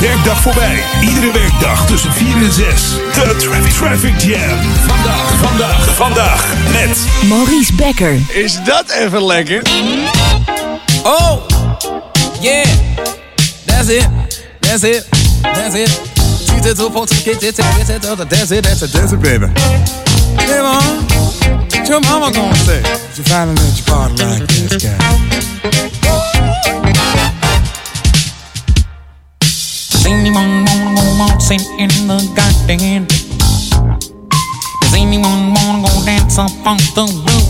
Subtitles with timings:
[0.00, 0.82] Werkdag voorbij.
[1.00, 2.64] Iedere werkdag tussen 4 en 6.
[3.14, 4.58] De Traffic, Traffic Jam.
[4.86, 8.20] Vandaag, vandaag, vandaag met Maurice Becker.
[8.28, 9.62] Is dat even lekker?
[11.02, 11.42] Oh,
[12.40, 12.66] yeah,
[13.64, 14.08] that's it,
[14.60, 15.06] that's it,
[15.42, 16.00] that's it.
[18.28, 19.46] That's it, that's it, that's it, baby.
[20.36, 21.06] Hey, mom,
[21.70, 22.80] what your mama gonna say?
[23.14, 24.96] You finally let your body like this guy.
[30.06, 31.02] Does anyone wanna go
[31.82, 33.06] in the garden?
[34.80, 36.38] Does anyone wanna go dance
[36.94, 37.48] the roof?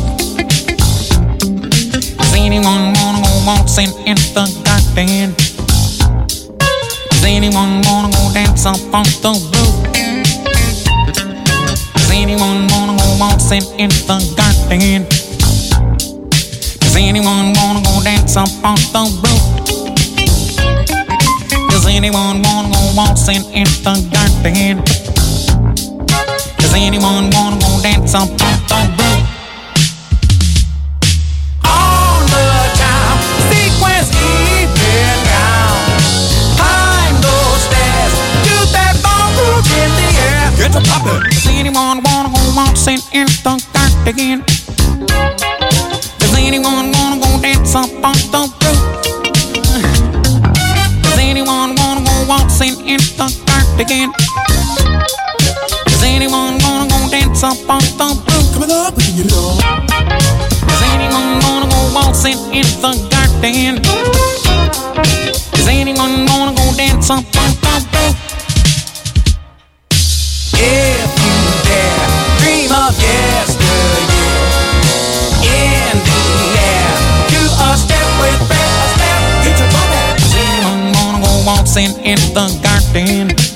[2.17, 5.35] Does anyone wanna go waltzing in the garden?
[7.11, 8.65] Does anyone wanna go dance
[9.21, 9.77] the roof?
[11.93, 13.29] Does anyone wanna go
[13.77, 15.05] in the garden?
[16.81, 19.46] Does anyone wanna go dance up on the roof?
[21.87, 24.83] Does anyone wanna go waltzing in the garden?
[26.59, 28.45] Does anyone wanna go dance on the
[28.99, 29.23] roof?
[31.63, 32.43] On the
[32.75, 35.79] time, sequence even down.
[36.59, 40.51] Climb those stairs, do that ballroom in the air.
[40.59, 41.23] Get to poppin'.
[41.31, 44.43] Does anyone wanna go waltzing in the garden?
[46.19, 47.89] Does anyone wanna go dance on
[48.33, 48.46] the
[53.77, 54.11] garden?
[55.85, 58.53] Does anyone wanna go dance up on the roof?
[58.55, 59.59] Coming up, you know.
[60.67, 63.83] Does anyone wanna go waltzing in the garden?
[65.53, 68.17] Does anyone wanna go dance up on the roof?
[70.55, 71.37] If you
[71.69, 72.09] dare,
[72.41, 73.77] dream of yesteryear.
[75.45, 76.21] In the
[76.65, 76.93] air,
[77.29, 79.45] do a step with Fred Astaire.
[79.45, 80.01] Get your body.
[80.17, 83.56] Does anyone wanna go waltzing in the garden?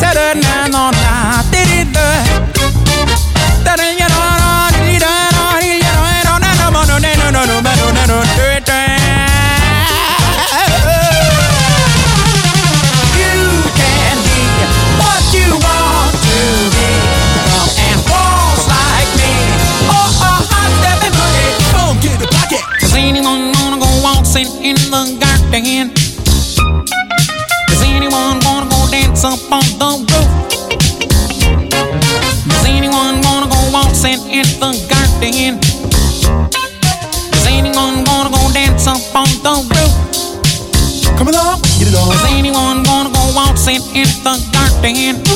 [0.00, 1.37] Szerenyen a tán
[44.84, 45.27] understand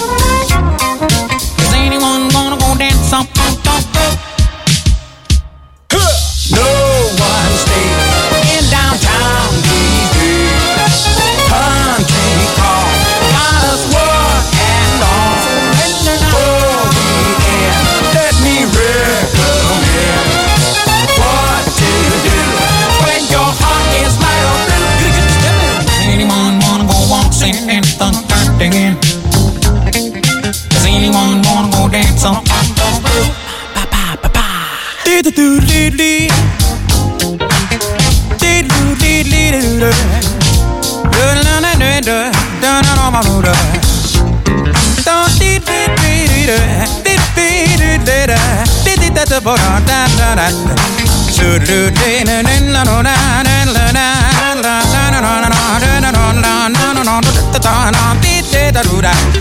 [58.72, 59.31] da da da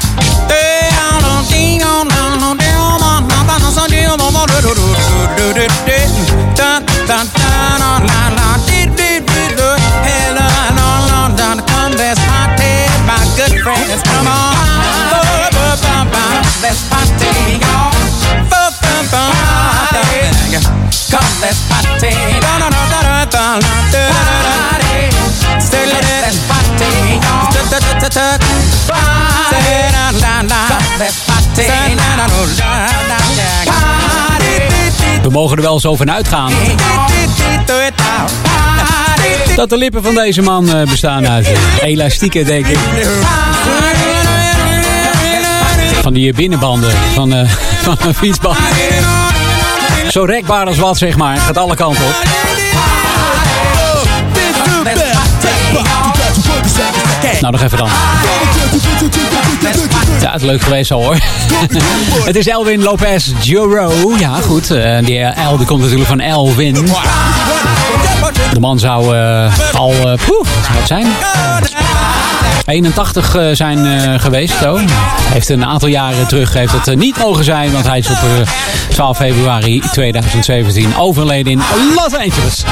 [35.21, 36.51] We mogen er wel zo van uitgaan.
[39.55, 41.49] Dat de lippen van deze man eh, bestaan uit
[41.81, 42.77] elastieken, denk ik.
[46.01, 47.49] Van die binnenbanden van, uh,
[47.83, 48.57] van een fietsband.
[50.09, 51.37] Zo rekbaar als wat, zeg maar.
[51.37, 52.50] Gaat alle kanten op.
[57.41, 57.89] Nou, nog even dan.
[60.21, 61.17] Ja, het is leuk geweest al hoor.
[62.29, 63.91] het is Elwin Lopez Juro.
[64.19, 64.71] Ja, goed.
[64.71, 66.73] Uh, die L die komt natuurlijk van Elwin.
[68.53, 71.07] De man zou uh, al, uh, poeh, wat zijn?
[72.65, 74.57] 81 uh, zijn uh, geweest.
[74.61, 74.79] Zo.
[75.33, 77.71] Heeft een aantal jaren terug heeft het niet mogen zijn.
[77.71, 78.17] Want hij is op
[78.89, 81.61] 12 februari 2017 overleden in
[81.95, 82.63] Los Angeles.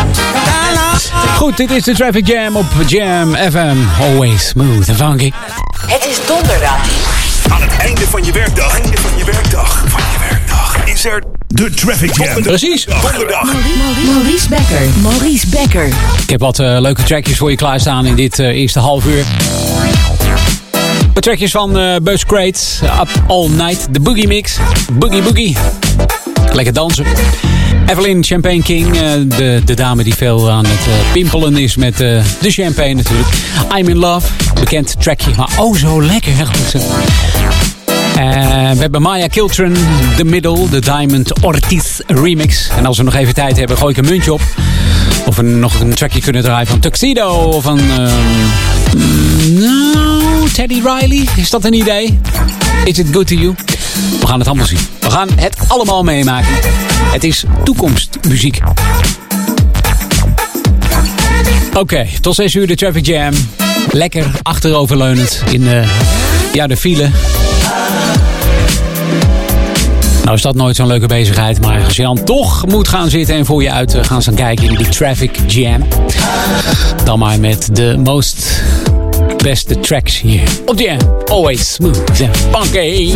[1.36, 3.78] Goed, dit is de Traffic Jam op Jam FM.
[4.02, 5.32] Always smooth and funky.
[5.88, 6.78] Het is donderdag.
[7.50, 8.80] Aan het einde van je werkdag.
[8.80, 9.84] Einde van je werkdag.
[9.88, 10.19] Van je werkdag.
[10.94, 12.42] Is er de Traffic Jam.
[12.42, 12.86] Precies.
[12.86, 13.54] Donderdag.
[14.06, 14.82] Maurice Becker.
[15.02, 15.88] Maurice Becker.
[16.22, 19.24] Ik heb wat uh, leuke trackjes voor je klaarstaan in dit uh, eerste half uur.
[21.14, 22.60] De trackjes van uh, Buzz Crate.
[22.84, 23.88] Up All Night.
[23.92, 24.58] De Boogie Mix.
[24.92, 25.58] Boogie Boogie.
[26.54, 27.06] Lekker dansen.
[27.86, 28.92] Evelyn Champagne King,
[29.28, 33.30] de, de dame die veel aan het pimpelen is met de champagne natuurlijk.
[33.78, 36.34] I'm in Love, bekend trackje, maar oh zo lekker.
[38.20, 38.26] Uh,
[38.72, 39.76] we hebben Maya Kiltron,
[40.16, 42.70] The Middle, de Diamond Ortiz remix.
[42.78, 44.42] En als we nog even tijd hebben, gooi ik een muntje op.
[45.26, 47.80] Of we nog een trackje kunnen draaien van Tuxedo of van...
[49.50, 52.20] nou, Teddy Riley, is dat een idee?
[52.86, 53.56] Is it good to you?
[54.20, 54.80] We gaan het allemaal zien.
[55.00, 56.54] We gaan het allemaal meemaken.
[57.12, 58.60] Het is toekomstmuziek.
[61.74, 63.34] Oké, tot 6 uur de Traffic Jam.
[63.92, 65.84] Lekker achteroverleunend in de,
[66.54, 67.10] ja, de file.
[70.24, 71.62] Nou is dat nooit zo'n leuke bezigheid.
[71.62, 74.68] Maar als je dan toch moet gaan zitten en voor je uit gaan staan kijken
[74.68, 75.88] in de Traffic Jam.
[77.04, 78.62] Dan maar met de most
[79.44, 80.98] beste tracks hier op Jam.
[81.26, 83.14] Always smooth and funky.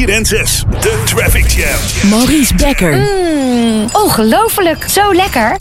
[0.00, 0.64] 4 en 6.
[0.80, 2.10] De Traffic Jam.
[2.10, 2.92] Maurice Becker.
[2.92, 4.84] Mm, ongelooflijk.
[4.88, 5.56] Zo lekker.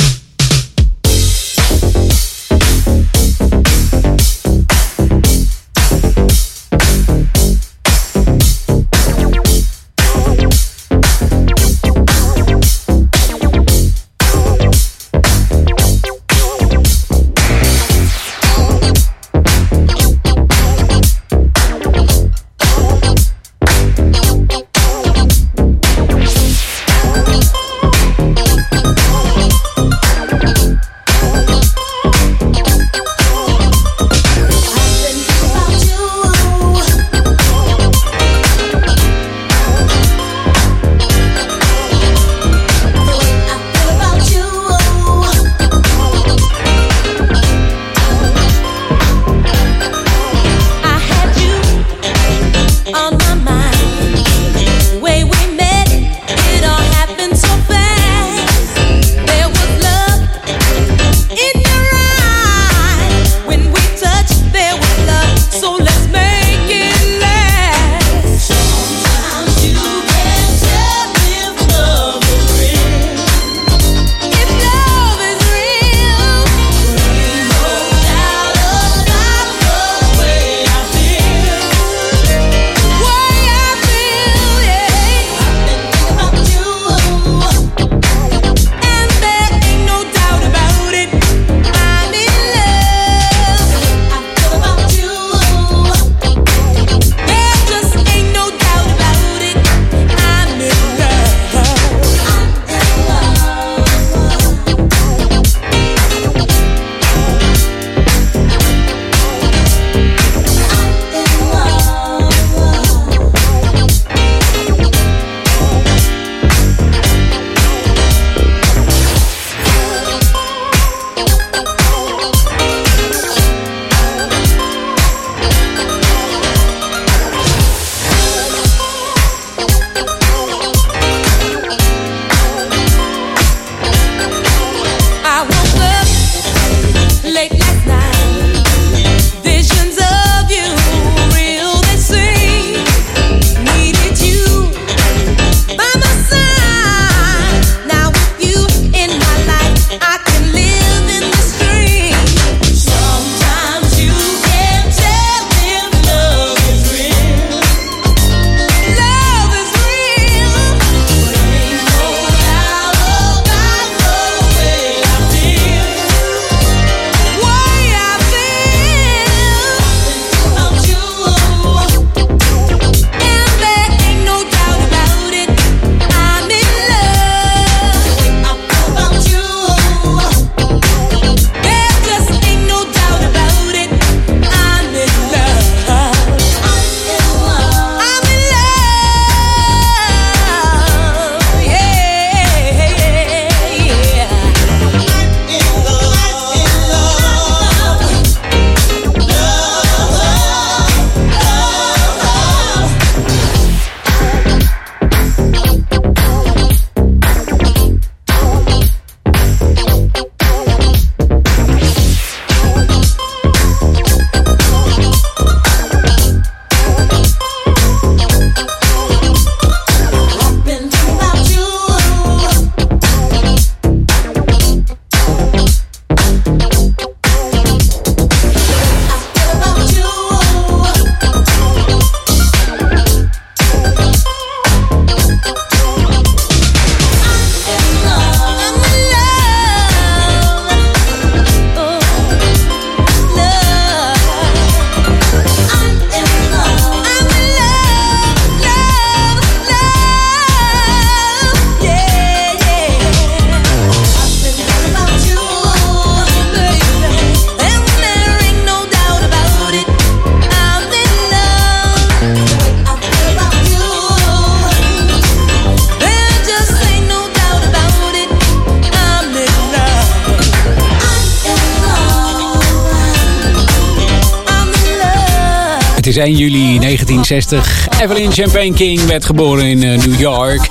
[277.29, 280.69] Evelyn Champagne King werd geboren in eh, New York.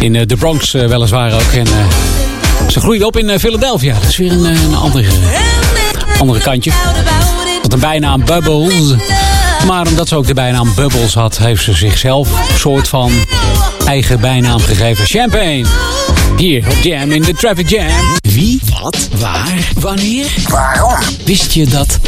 [0.00, 1.52] In eh, de Bronx eh, weliswaar ook.
[1.52, 1.66] En,
[2.68, 3.94] ze groeide op in Philadelphia.
[3.94, 5.08] Dat is weer een, een andere,
[6.18, 6.72] andere kantje.
[7.62, 8.94] Tot een bijnaam Bubbles.
[9.66, 13.12] Maar omdat ze ook de bijnaam Bubbles had, heeft ze zichzelf een soort van
[13.86, 15.06] eigen bijnaam gegeven.
[15.06, 15.64] Champagne.
[16.36, 18.18] Hier op Jam in the Traffic Jam.
[18.40, 20.98] Wie, wat, waar, wanneer, waarom?
[21.24, 21.98] Wist je dat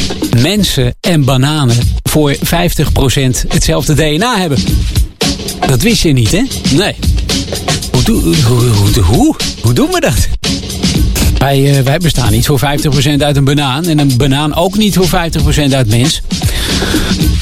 [0.41, 2.39] mensen en bananen voor 50%
[3.49, 4.59] hetzelfde DNA hebben?
[5.67, 6.43] Dat wist je niet, hè?
[6.75, 6.95] Nee.
[7.93, 10.29] Hoe, hoe, hoe, hoe, doen we dat?
[11.39, 12.63] Wij, uh, wij bestaan niet voor 50%
[13.19, 13.85] uit een banaan.
[13.85, 16.23] En een banaan ook niet voor 50% uit mens.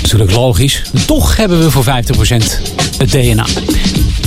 [0.02, 0.82] Natuurlijk logisch.
[1.06, 1.88] Toch hebben we voor 50%
[2.98, 3.46] het DNA.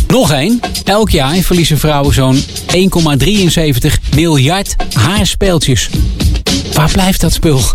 [0.08, 0.60] Nog één.
[0.84, 5.90] Elk jaar verliezen vrouwen zo'n 1,73 miljard haarspeeltjes.
[6.74, 7.62] Waar blijft dat spul?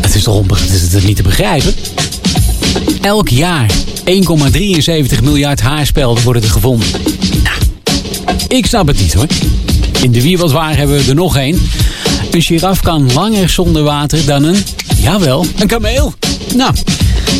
[0.00, 1.74] Het is toch het is niet te begrijpen?
[3.00, 3.70] Elk jaar
[4.04, 6.88] 1,73 miljard haarspelden worden er gevonden.
[7.42, 7.56] Nou,
[8.48, 9.26] ik snap het niet hoor.
[10.00, 11.60] In de Wie Wat Waar hebben we er nog één.
[12.30, 14.64] Een giraf kan langer zonder water dan een,
[14.96, 16.14] jawel, een kameel.
[16.54, 16.74] Nou,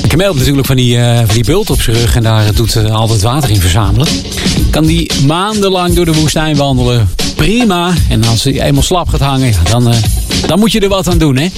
[0.02, 2.54] een kameel heeft natuurlijk van die, uh, van die bult op zijn rug en daar
[2.54, 4.08] doet uh, altijd water in verzamelen.
[4.70, 7.08] Kan die maandenlang door de woestijn wandelen.
[7.36, 7.94] Prima.
[8.08, 9.94] En als hij eenmaal slap gaat hangen, dan, uh,
[10.46, 11.48] dan moet je er wat aan doen, hè.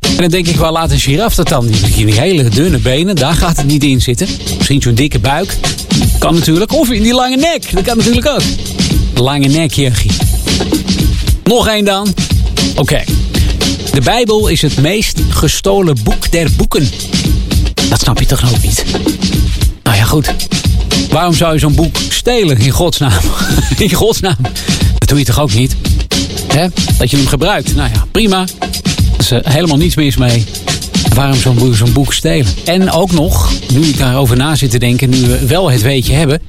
[0.00, 1.66] En dan denk ik, waar laat een giraf dat dan?
[1.66, 4.28] Die, die hele dunne benen, daar gaat het niet in zitten.
[4.56, 5.56] Misschien zo'n dikke buik.
[6.18, 6.72] Kan natuurlijk.
[6.72, 7.72] Of in die lange nek.
[7.72, 8.42] Dat kan natuurlijk ook.
[9.14, 10.10] Lange nek, Jurgie.
[11.44, 12.14] Nog één dan.
[12.76, 13.04] Oké.
[13.92, 16.88] De Bijbel is het meest gestolen boek der boeken.
[17.88, 18.84] Dat snap je toch ook niet?
[19.82, 20.34] Nou ja, goed.
[21.10, 23.20] Waarom zou je zo'n boek stelen in godsnaam?
[23.78, 24.36] in godsnaam.
[24.98, 25.76] Dat doe je toch ook niet?
[26.98, 27.74] Dat je hem gebruikt.
[27.74, 28.40] Nou ja, prima.
[28.40, 30.44] Er is uh, helemaal niets mis mee.
[31.14, 31.36] Waarom
[31.74, 32.52] zo'n boek, stelen?
[32.64, 36.12] En ook nog, nu ik daarover na zit te denken, nu we wel het weetje
[36.12, 36.42] hebben.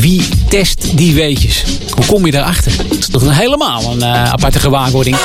[0.00, 1.64] Wie test die weetjes?
[1.94, 2.72] Hoe kom je daarachter?
[2.88, 5.16] Dat is toch een helemaal een uh, aparte gewaarwording.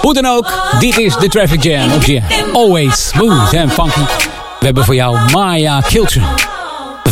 [0.00, 2.20] Hoe dan ook, dit is de Traffic Jam op je
[2.52, 4.00] Always Smooth and Funky.
[4.60, 6.24] We hebben voor jou Maya Kiltsen.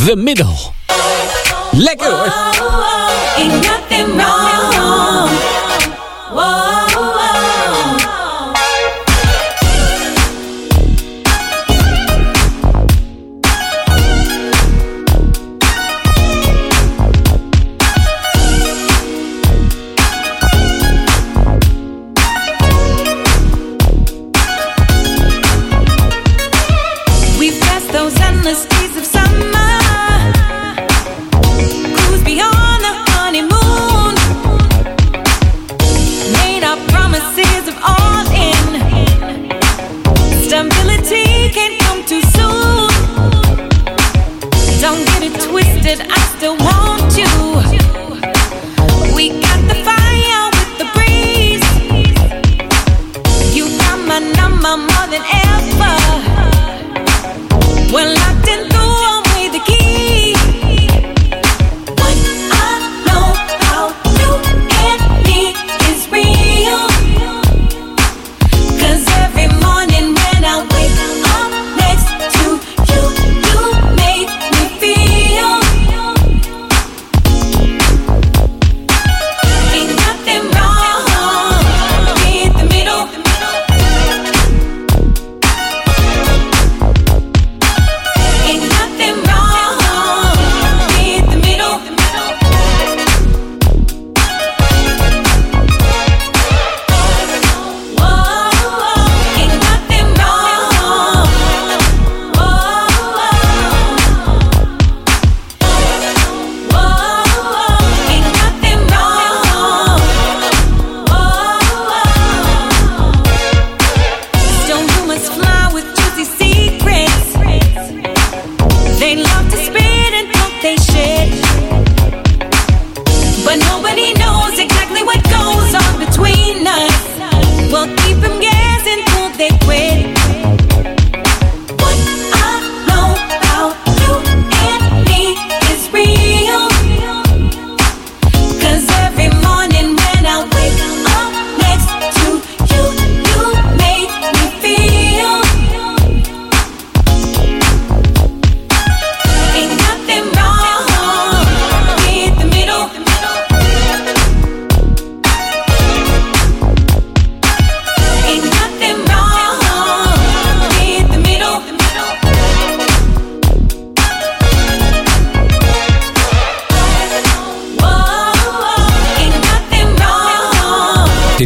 [0.07, 0.82] The Middle.
[1.73, 2.27] Lekker hoor.
[2.27, 3.41] Oh, oh, oh.
[3.41, 4.52] Ain't nothing wrong.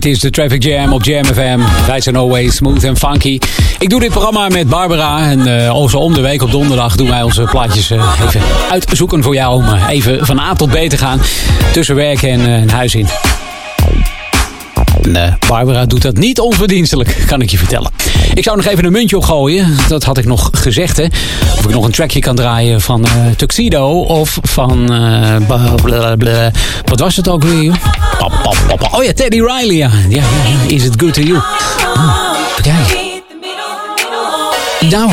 [0.07, 1.59] Is de Traffic Jam op Jam FM.
[1.87, 3.39] Wij zijn always smooth en funky.
[3.79, 5.31] Ik doe dit programma met Barbara.
[5.31, 8.41] En uh, onze om de week op donderdag doen wij onze plaatjes uh, even
[8.71, 9.55] uitzoeken voor jou.
[9.55, 11.21] Om uh, even van A tot B te gaan.
[11.73, 13.07] Tussen werk en huis in.
[15.49, 17.91] Barbara doet dat niet onverdienstelijk, kan ik je vertellen.
[18.37, 19.77] Ik zou nog even een muntje opgooien.
[19.89, 21.05] Dat had ik nog gezegd, hè.
[21.59, 24.93] Of ik nog een trackje kan draaien van uh, Tuxedo of van...
[24.93, 26.51] Uh, blablabla.
[26.85, 27.81] Wat was het ook weer?
[28.91, 29.91] Oh ja, Teddy Riley, ja.
[30.09, 30.75] ja, ja.
[30.75, 31.37] Is it good to you?
[31.95, 33.23] Oh, kijk.
[34.91, 35.13] Nou.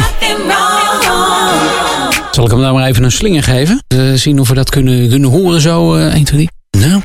[2.32, 3.84] Zal ik hem nou maar even een slinger geven?
[3.94, 5.96] Uh, zien of we dat kunnen, kunnen horen zo.
[5.98, 6.88] Uh, 1, 2, 3.
[6.88, 7.02] Nou.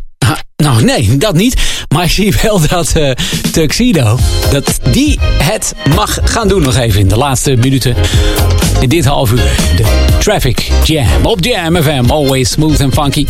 [0.63, 1.61] Nou, nee, dat niet.
[1.89, 3.11] Maar ik zie wel dat uh,
[3.53, 4.19] Tuxedo,
[4.51, 7.97] dat die het mag gaan doen nog even in de laatste minuten.
[8.81, 9.51] In dit half uur.
[9.77, 9.85] De
[10.19, 12.11] Traffic Jam op Jam FM.
[12.11, 13.27] Always smooth and funky.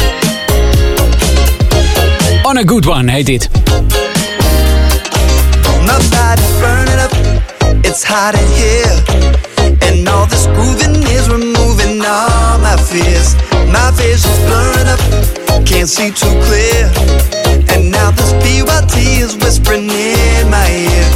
[2.42, 3.48] On a good one heet dit.
[5.84, 7.12] Up.
[7.80, 9.02] It's hot in here.
[9.90, 11.28] And all this is
[12.08, 13.34] all my fears.
[14.88, 15.47] Up.
[15.64, 16.90] Can't see too clear.
[17.73, 21.09] And now this BYT is whispering in my ear.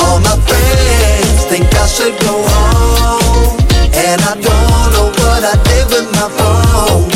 [0.00, 3.58] All my friends think I should go home.
[3.92, 7.10] And I don't know what I did with my phone.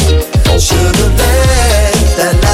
[0.59, 2.50] Should've left that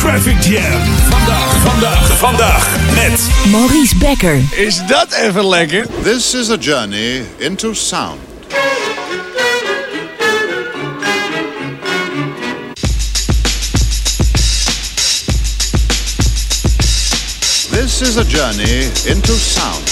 [0.00, 0.80] Traffic, Traffic Jam.
[1.10, 4.42] Vandaag, vandaag, vandaag met Maurice Becker.
[4.50, 5.86] Is dat even lekker?
[6.02, 8.20] This is a journey into sound.
[17.70, 19.88] This is a journey into sound.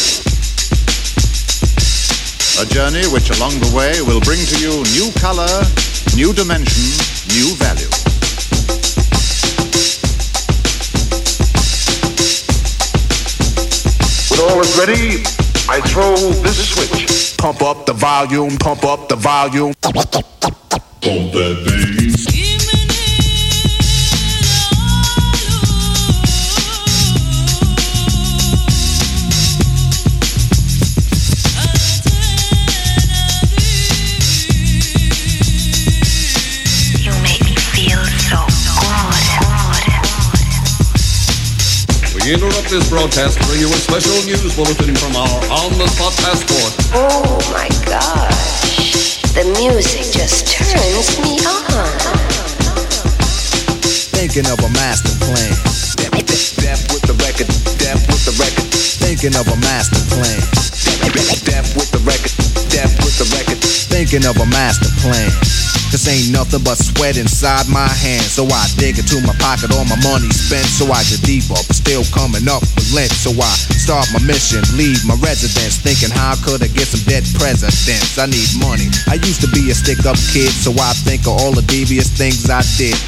[2.59, 5.66] A journey which along the way will bring to you new color,
[6.16, 6.83] new dimension,
[7.29, 7.98] new value.
[14.49, 15.23] All is ready,
[15.69, 17.37] I throw this switch.
[17.37, 19.75] Pump up the volume, pump up the volume.
[19.83, 21.68] Pump that
[42.79, 46.73] this broadcast bring you a special news bulletin from our on-the-spot passport.
[46.95, 49.19] Oh my gosh.
[49.35, 51.91] The music just turns me on.
[54.14, 55.51] Thinking of a master plan.
[55.67, 58.71] Step, step, step with the record, step with the record.
[59.03, 60.38] Thinking of a master plan.
[60.62, 63.59] Step with the record, step with the record.
[63.91, 65.31] Thinking of a master plan.
[65.88, 68.37] Cause ain't nothing but sweat inside my hands.
[68.37, 70.68] So I dig into my pocket, all my money spent.
[70.68, 73.09] So I get deeper, but still coming up with lint.
[73.09, 75.81] So I start my mission, leave my residence.
[75.81, 78.20] Thinking how could I get some dead presidents?
[78.20, 78.92] I need money.
[79.09, 82.12] I used to be a stick up kid, so I think of all the devious
[82.12, 82.98] things I did.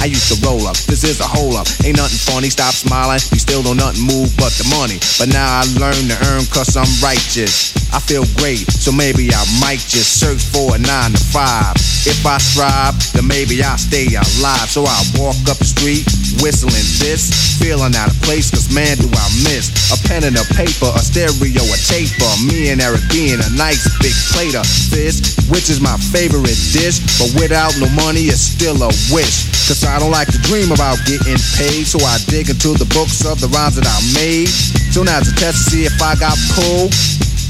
[0.00, 0.80] I used to roll up.
[0.88, 1.68] This is a hole up.
[1.84, 2.48] Ain't nothing funny.
[2.48, 3.20] Stop smiling.
[3.30, 4.98] You still don't nothing move but the money.
[5.20, 7.81] But now I learn to earn cause I'm righteous.
[7.92, 11.76] I feel great, so maybe I might just search for a nine to five.
[12.08, 14.68] If I strive, then maybe I'll stay alive.
[14.72, 16.08] So I walk up the street,
[16.40, 17.28] whistling this,
[17.60, 21.02] feeling out of place, cause man, do I miss a pen and a paper, a
[21.04, 22.32] stereo, a tape, taper.
[22.48, 25.20] Me and Eric being a nice big plate of fish,
[25.52, 26.98] which is my favorite dish.
[27.20, 29.52] But without no money, it's still a wish.
[29.68, 33.24] Cause I don't like to dream about getting paid, so I dig into the books
[33.24, 34.48] of the rhymes that I made.
[34.90, 36.92] So now's a test to see if I got pulled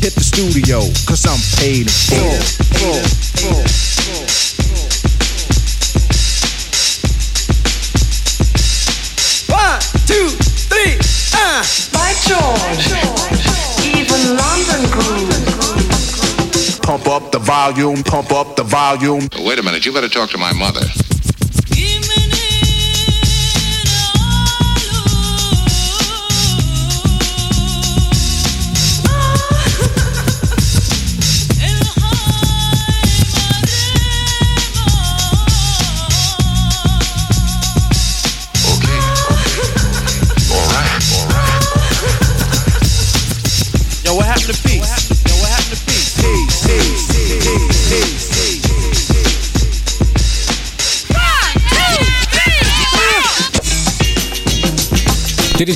[0.03, 2.35] hit the studio, cause I'm paid in full.
[2.75, 3.03] full,
[3.39, 3.63] full.
[9.55, 9.79] One,
[10.11, 10.27] two,
[10.67, 10.99] three,
[11.39, 11.63] uh.
[11.95, 12.91] By George,
[13.87, 15.31] even London groove.
[16.83, 19.29] Pump up the volume, pump up the volume.
[19.39, 20.83] Wait a minute, you better talk to my mother.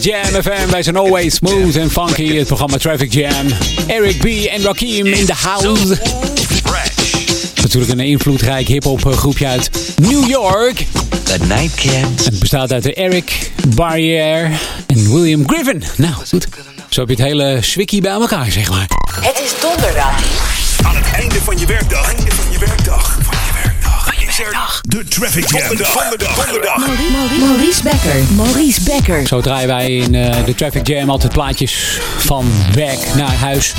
[0.07, 0.71] Jam FM.
[0.71, 2.37] Wij zijn always smooth en funky.
[2.37, 3.47] Het programma Traffic Jam.
[3.87, 4.25] Eric B.
[4.25, 5.99] en Rakim in the house.
[7.63, 10.87] Natuurlijk een invloedrijk hip-hop groepje uit New York.
[11.23, 12.25] The Nightcap.
[12.25, 14.51] Het bestaat uit Eric, Barrière
[14.87, 15.85] en William Griffin.
[15.97, 16.49] Nou, goed.
[16.89, 18.87] Zo heb je het hele swikkie bij elkaar, zeg maar.
[19.21, 20.23] Het is donderdag.
[20.83, 22.15] Aan het einde van je werkdag.
[22.15, 23.19] Einde van je werkdag.
[24.41, 25.77] Er de Traffic Jam.
[25.77, 26.45] Donderdag.
[26.45, 26.87] Donderdag.
[27.39, 28.35] Maurice Becker.
[28.35, 29.27] Maurice Becker.
[29.27, 33.75] Zo draaien wij in eh, de Traffic Jam altijd plaatjes van werk naar huis.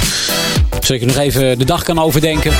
[0.79, 2.51] Zodat je nog even de dag kan overdenken.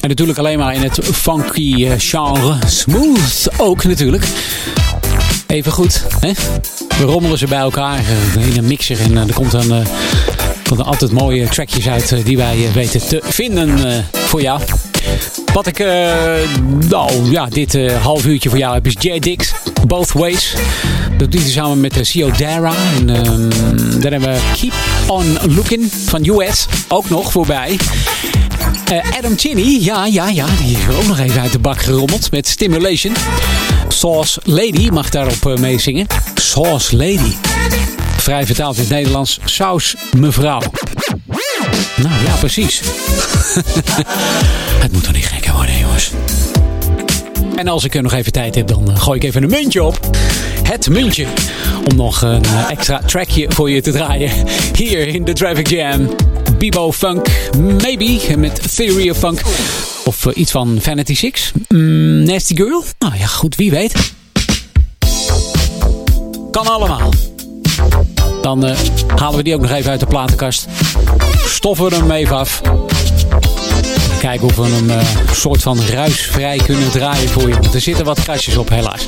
[0.00, 2.56] En natuurlijk alleen maar in het funky eh, genre.
[2.66, 4.24] Smooth ook natuurlijk.
[5.46, 6.32] Even goed, hè?
[6.98, 8.00] We rommelen ze bij elkaar
[8.38, 9.00] in een mixer.
[9.00, 9.86] En eh, er komt dan,
[10.68, 14.60] komt altijd mooie trackjes uit die wij weten te vinden eh, voor jou.
[15.52, 16.12] Wat ik eh,
[16.88, 19.52] nou, ja, dit eh, half uurtje voor jou heb is J Dix,
[19.86, 20.54] Both Ways.
[21.18, 22.72] Dat doet hij samen met uh, Sio Dara.
[22.98, 23.50] En ehm,
[24.00, 24.72] dan hebben we Keep
[25.06, 27.78] On Looking van US ook nog voorbij.
[28.84, 32.30] Eh, Adam Chinney, ja, ja, ja, die is ook nog even uit de bak gerommeld
[32.30, 33.14] met Stimulation.
[33.88, 36.06] Sauce Lady mag daarop meezingen.
[36.34, 37.34] Sauce Lady.
[38.16, 39.38] Vrij vertaald in het Nederlands.
[39.44, 40.60] Saus mevrouw.
[41.96, 42.80] Nou ja, precies.
[44.78, 46.10] het moet toch niet gekker worden, jongens.
[47.56, 49.82] En als ik er nog even tijd heb, dan uh, gooi ik even een muntje
[49.82, 50.00] op.
[50.62, 51.26] Het muntje.
[51.90, 54.30] Om nog een uh, extra trackje voor je te draaien.
[54.76, 56.14] Hier in de Traffic Jam.
[56.58, 57.26] Bebo Funk,
[57.82, 58.20] maybe.
[58.36, 59.40] Met Theory of Funk.
[60.04, 61.52] Of uh, iets van Vanity Six.
[61.68, 62.84] Mm, Nasty Girl.
[62.98, 64.12] Nou ja, goed, wie weet.
[66.50, 67.10] Kan allemaal.
[68.42, 68.64] Dan
[69.16, 70.66] halen we die ook nog even uit de platenkast.
[71.46, 72.60] Stoffen we hem even af.
[74.18, 75.00] Kijken of we hem uh,
[75.32, 77.54] soort van ruisvrij kunnen draaien voor je.
[77.54, 79.06] Want er zitten wat kastjes op, helaas.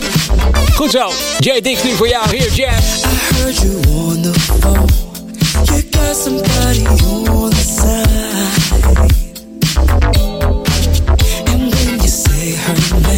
[0.75, 1.11] Goed zo.
[1.38, 2.37] Jay Dix nu voor jou.
[2.37, 2.70] Hier, Jam.
[2.70, 4.87] I heard you on the phone.
[5.64, 8.38] You got somebody on the side.
[11.44, 13.10] And when you say her name,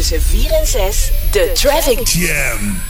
[0.00, 2.82] tussen 4 en 6 de Traffic Jam.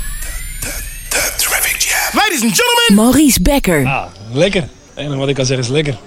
[2.13, 2.95] Ladies and gentlemen.
[2.95, 3.87] Maurice Becker.
[3.87, 4.61] Ah, lekker.
[4.61, 4.71] Het
[5.05, 5.99] enige wat ik kan zeggen is lekker.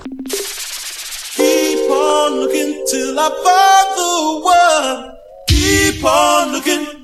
[1.36, 5.18] Keep on looking till I find the one.
[5.45, 7.03] Keep on looking.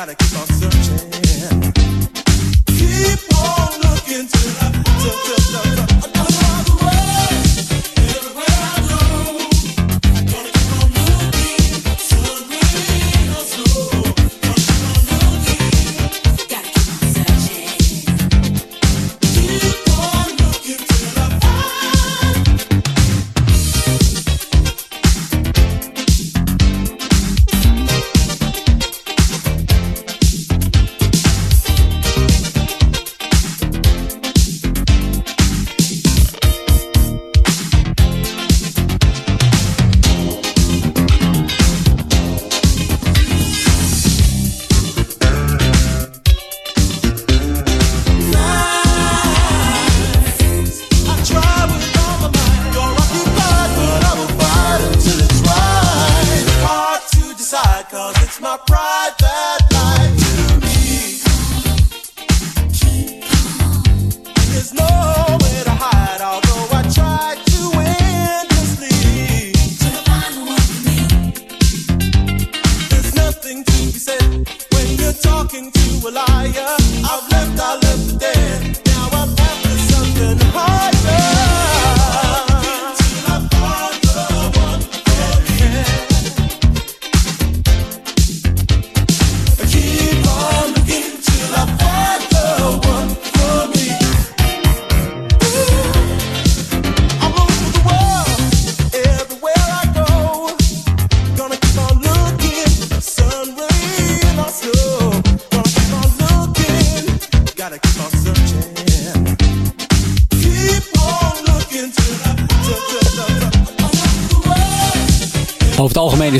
[0.00, 1.09] gotta keep on searching.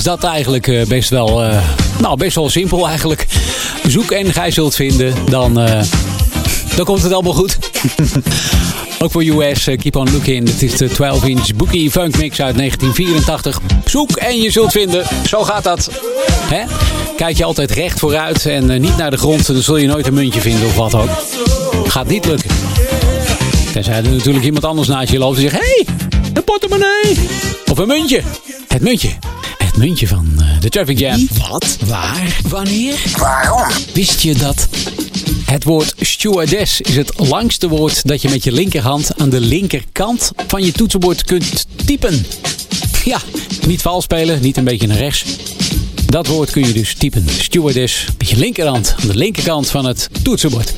[0.01, 1.63] Is dat eigenlijk eh, best wel, eh,
[1.99, 3.27] nou, best wel simpel eigenlijk.
[3.87, 5.83] Zoek en gij zult vinden, dan, eh,
[6.77, 7.59] dan komt het allemaal goed.
[9.03, 10.49] Ook voor US, Keep On Looking.
[10.49, 13.61] Het is de 12-inch Bookie Funk Mix uit 1984.
[13.85, 15.07] Zoek en je zult vinden.
[15.27, 15.91] Zo gaat dat.
[16.31, 16.63] Hè?
[17.17, 19.47] Kijk je altijd recht vooruit en niet naar de grond.
[19.47, 21.11] Dan zul je nooit een muntje vinden of wat ook.
[21.87, 22.51] Gaat niet lukken.
[23.73, 25.55] Tenzij er natuurlijk iemand anders naast je loopt en zegt...
[25.55, 25.87] Hé, hey,
[26.35, 27.19] een portemonnee!
[27.71, 28.23] Of een muntje.
[28.69, 29.30] Het muntje.
[29.81, 31.29] Muntje van eh, de Traffic Jam.
[31.49, 31.77] Wat?
[31.87, 32.41] Waar?
[32.49, 33.03] Wanneer?
[33.17, 33.69] Waarom?
[33.95, 34.69] Wist je dat
[35.45, 40.33] het woord stewardess is het langste woord dat je met je linkerhand aan de linkerkant
[40.47, 42.27] van je toetsenbord kunt typen?
[43.05, 43.21] Ja,
[43.67, 45.25] niet vals spelen, niet een beetje naar rechts.
[46.07, 47.25] Dat woord kun je dus typen.
[47.29, 50.75] Stewardess met je linkerhand aan de linkerkant van het toetsenbord.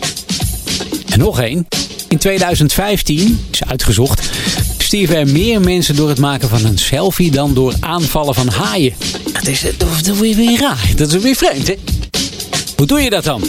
[1.09, 1.66] En nog één.
[2.09, 4.30] In 2015, is uitgezocht,
[4.93, 8.95] er meer mensen door het maken van een selfie dan door aanvallen van haaien.
[9.32, 10.90] Dat is, dat is weer, weer raar.
[10.97, 11.74] Dat is weer vreemd, hè?
[12.76, 13.40] Hoe doe je dat dan?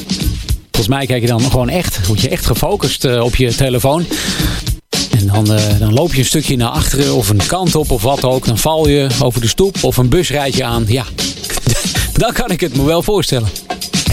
[0.72, 4.06] Volgens mij kijk je dan gewoon echt, word je echt gefocust eh, op je telefoon.
[5.20, 8.02] En dan, eh, dan loop je een stukje naar achteren of een kant op of
[8.02, 8.46] wat ook.
[8.46, 10.86] Dan val je over de stoep of een bus rijdt je aan.
[10.88, 11.06] Ja,
[12.14, 13.50] dan kan ik het me wel voorstellen.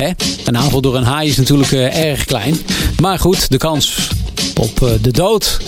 [0.01, 0.11] Hè?
[0.45, 2.57] Een aanval door een haai is natuurlijk eh, erg klein.
[3.01, 4.09] Maar goed, de kans
[4.57, 5.59] op eh, de dood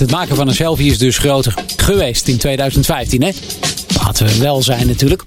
[0.00, 3.22] het maken van een selfie is dus groter geweest in 2015.
[3.22, 3.30] Hè?
[4.02, 5.24] Laten we wel zijn natuurlijk.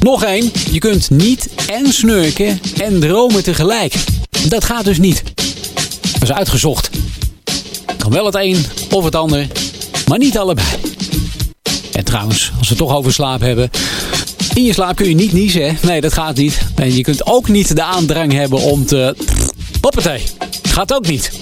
[0.00, 0.50] Nog één.
[0.70, 3.94] Je kunt niet en snurken en dromen tegelijk.
[4.48, 5.22] Dat gaat dus niet.
[6.12, 6.90] Dat is uitgezocht.
[7.98, 9.46] Kan wel het een of het ander,
[10.06, 10.66] maar niet allebei.
[11.92, 13.70] En trouwens, als we het toch over slaap hebben.
[14.54, 15.86] In je slaap kun je niet niezen, hè?
[15.86, 16.58] Nee, dat gaat niet.
[16.74, 19.16] En je kunt ook niet de aandrang hebben om te...
[19.80, 20.22] Hoppatee.
[20.62, 21.32] Gaat ook niet.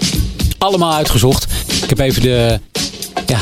[0.59, 1.47] Allemaal uitgezocht.
[1.83, 2.61] Ik heb even de...
[3.27, 3.39] Ja,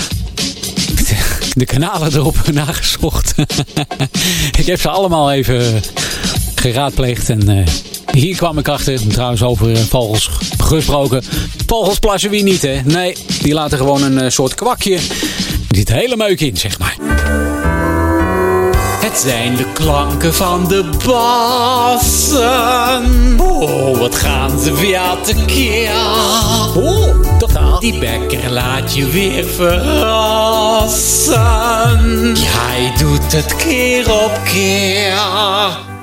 [1.54, 3.34] de kanalen erop nagezocht.
[4.58, 5.82] ik heb ze allemaal even
[6.54, 7.30] geraadpleegd.
[7.30, 7.66] En uh,
[8.12, 9.08] hier kwam ik achter.
[9.08, 11.22] Trouwens over uh, vogels gesproken.
[11.66, 12.80] Vogels plassen wie niet, hè?
[12.84, 14.94] Nee, die laten gewoon een uh, soort kwakje.
[14.94, 16.96] Er zit hele meuk in, zeg maar.
[19.00, 22.40] Het zijn de klanken van de bassen.
[23.40, 25.90] Oh, wat gaan ze weer tekeer.
[26.76, 27.37] Oh,
[27.80, 31.36] Die bekker laat je weer verrassen.
[32.38, 35.97] Hij doet het keer op keer.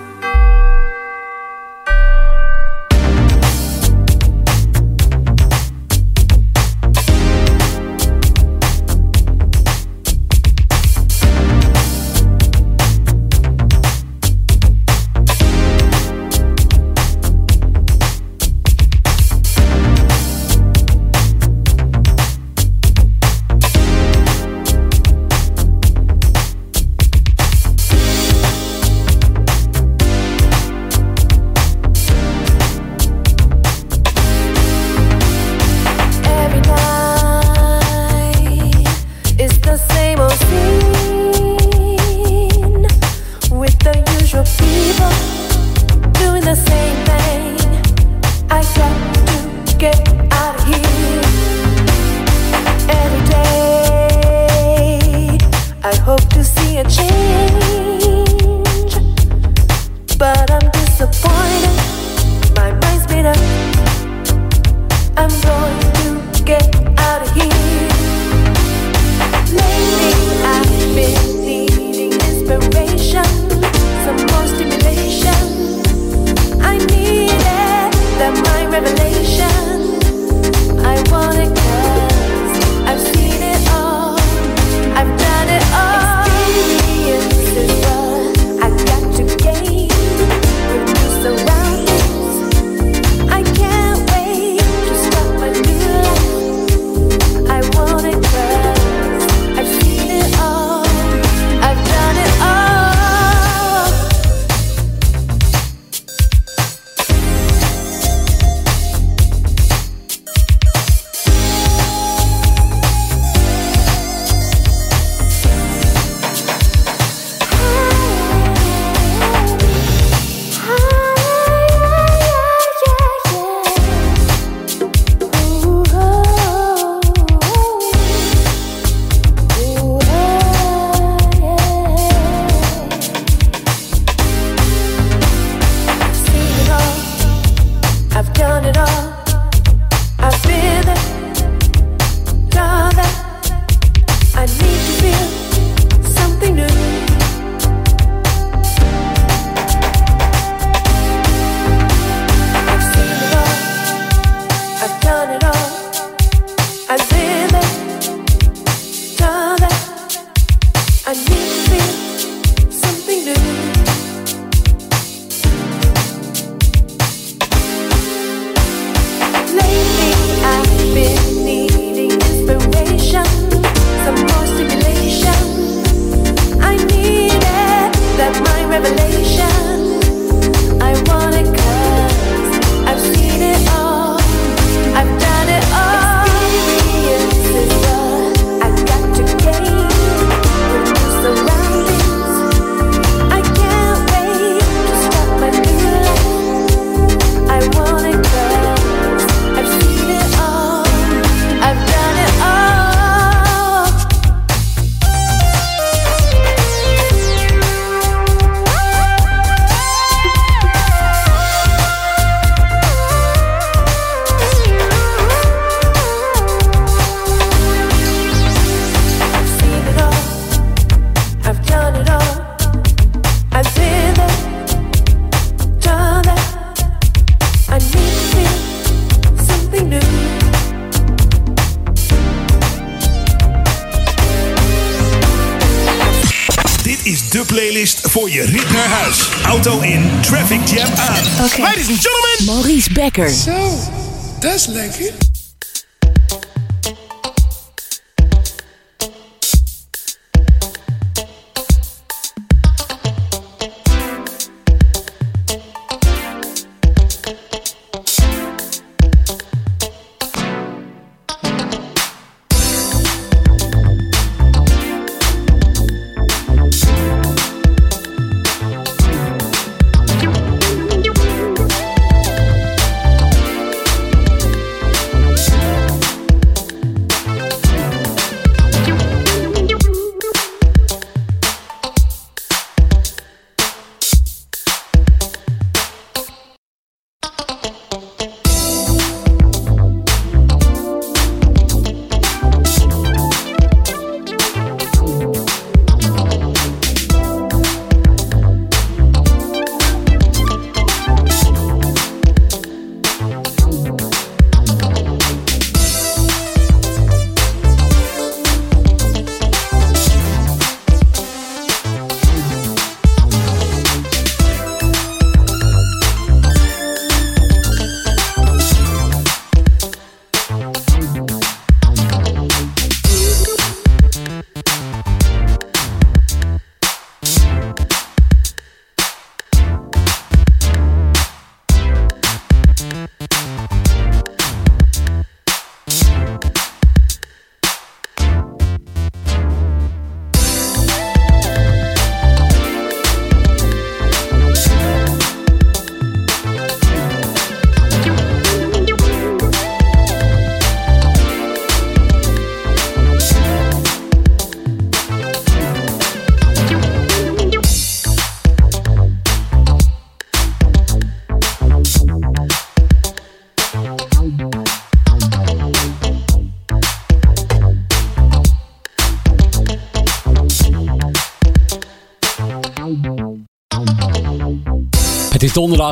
[244.74, 244.97] Dat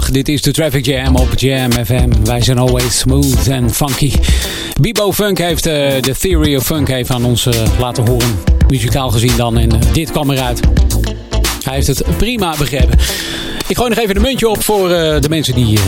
[0.01, 2.09] dit is de Traffic Jam op Jam FM.
[2.23, 4.11] Wij zijn always smooth en funky.
[4.81, 8.39] Bibo Funk heeft uh, de Theory of Funk even aan ons uh, laten horen.
[8.67, 9.57] Muzikaal gezien dan.
[9.57, 10.59] En uh, dit kwam eruit.
[11.63, 12.99] Hij heeft het prima begrepen.
[13.67, 15.79] Ik gooi nog even een muntje op voor de mensen die...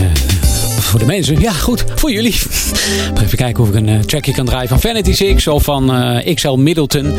[0.79, 2.35] voor de mensen, ja goed, voor jullie.
[3.23, 5.93] Even kijken of ik een trackje kan draaien van Vanity Six of van
[6.33, 7.13] XL Middleton.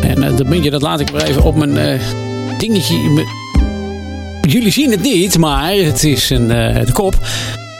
[0.00, 2.00] En dat muntje dat laat ik maar even op mijn
[2.58, 3.24] dingetje...
[4.46, 7.14] Jullie zien het niet, maar het is een, uh, de kop.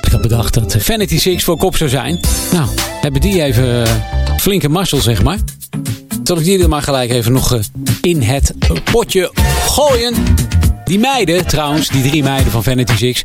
[0.02, 2.20] Ik had bedacht dat Vanity Six voor kop zou zijn.
[2.52, 2.68] Nou,
[3.00, 3.86] hebben die even
[4.36, 5.38] flinke marshal, zeg maar.
[6.22, 7.60] Zal ik die maar gelijk even nog uh,
[8.00, 8.54] in het
[8.92, 9.30] potje
[9.66, 10.14] gooien.
[10.84, 13.22] Die meiden, trouwens, die drie meiden van Vanity Six...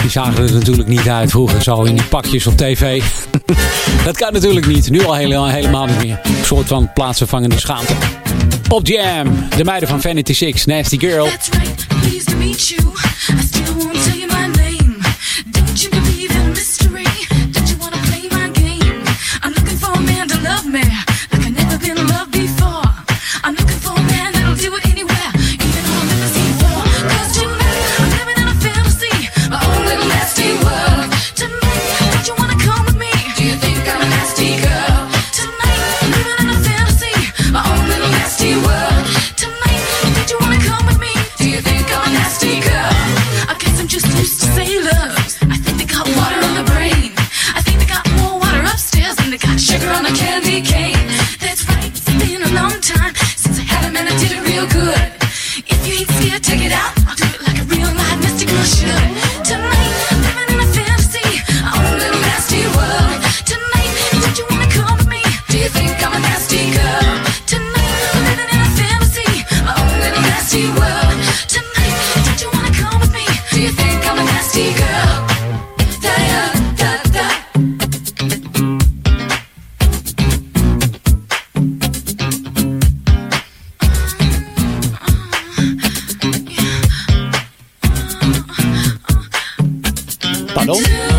[0.00, 3.02] die zagen er natuurlijk niet uit vroeger zo in die pakjes op tv.
[4.04, 4.90] dat kan natuurlijk niet.
[4.90, 6.20] Nu al helemaal, helemaal niet meer.
[6.24, 7.94] Een soort van plaatsvervangende schaamte.
[8.68, 11.28] Op Jam, de meiden van Vanity Six, Nasty Girl.
[12.54, 13.13] Pleased to meet you.
[90.66, 91.13] No.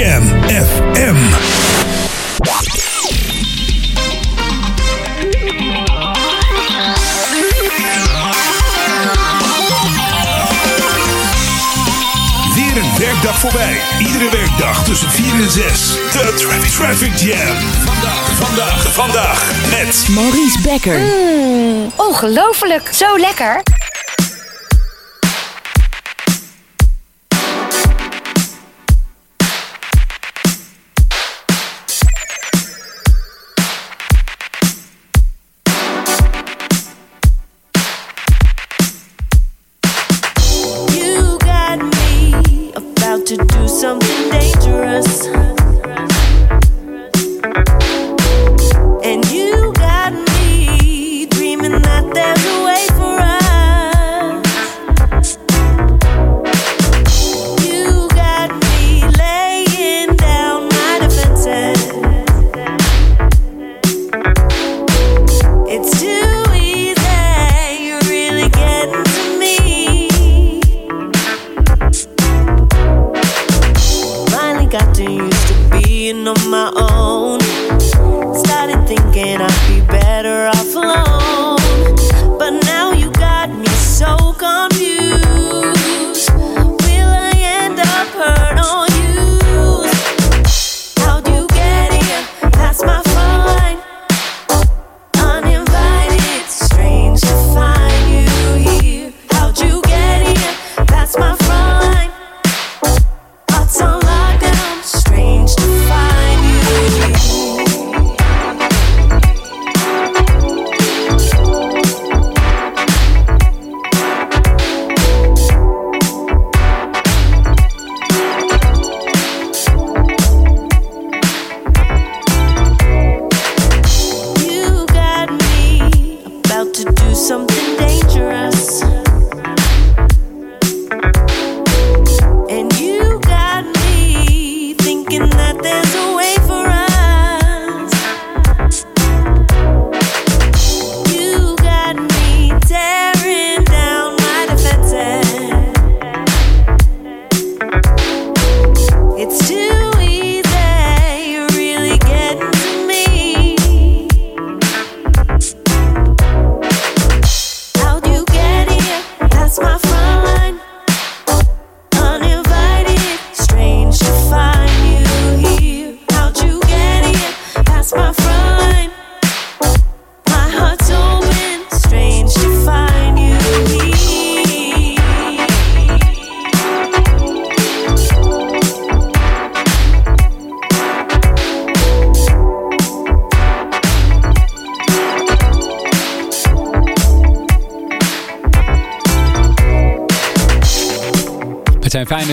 [0.00, 1.16] Jam FM.
[12.54, 13.80] Weer een werkdag voorbij.
[13.98, 15.88] Iedere werkdag tussen 4 en 6.
[16.12, 17.56] De Traffic, Traffic Jam.
[17.84, 20.98] Vandaag, vandaag, vandaag met Maurice Becker.
[20.98, 22.90] Mm, ongelooflijk.
[22.92, 23.62] Zo lekker.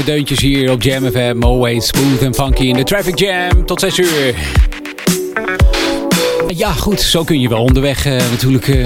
[0.07, 1.35] Deuntjes hier op Jam FM.
[1.39, 3.65] Always smooth and funky in de Traffic Jam.
[3.65, 4.35] Tot 6 uur.
[6.47, 7.01] Ja, goed.
[7.01, 8.85] Zo kun je wel onderweg eh, natuurlijk eh,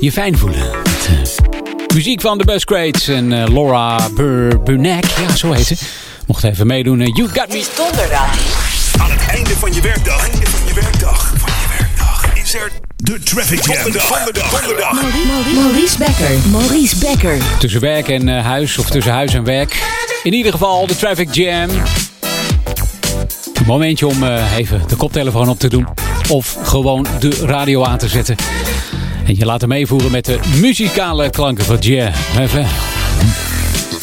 [0.00, 0.60] je fijn voelen.
[0.84, 5.04] Met, eh, muziek van de Buscrates en eh, Laura Bur Burnack.
[5.04, 5.76] Ja, zo heet ze.
[6.26, 6.98] Mocht even meedoen.
[6.98, 7.64] you Got Me.
[7.76, 8.38] Donderdag.
[9.00, 10.30] Aan het einde van je werkdag.
[10.30, 11.32] Einde van je werkdag.
[11.36, 12.34] Van je werkdag.
[12.42, 13.82] Is er de Traffic Jam.
[13.82, 14.60] Donderdag.
[14.60, 15.02] Donderdag.
[15.54, 16.50] Maurice Becker.
[16.50, 17.36] Maurice Becker.
[17.58, 20.02] Tussen werk en eh, huis of tussen huis en werk.
[20.24, 21.68] In ieder geval de Traffic Jam.
[23.66, 25.86] Momentje om eh, even de koptelefoon op te doen.
[26.28, 28.36] Of gewoon de radio aan te zetten.
[29.26, 32.12] En je laten meevoeren met de muzikale klanken van Jam.
[32.38, 32.66] Even.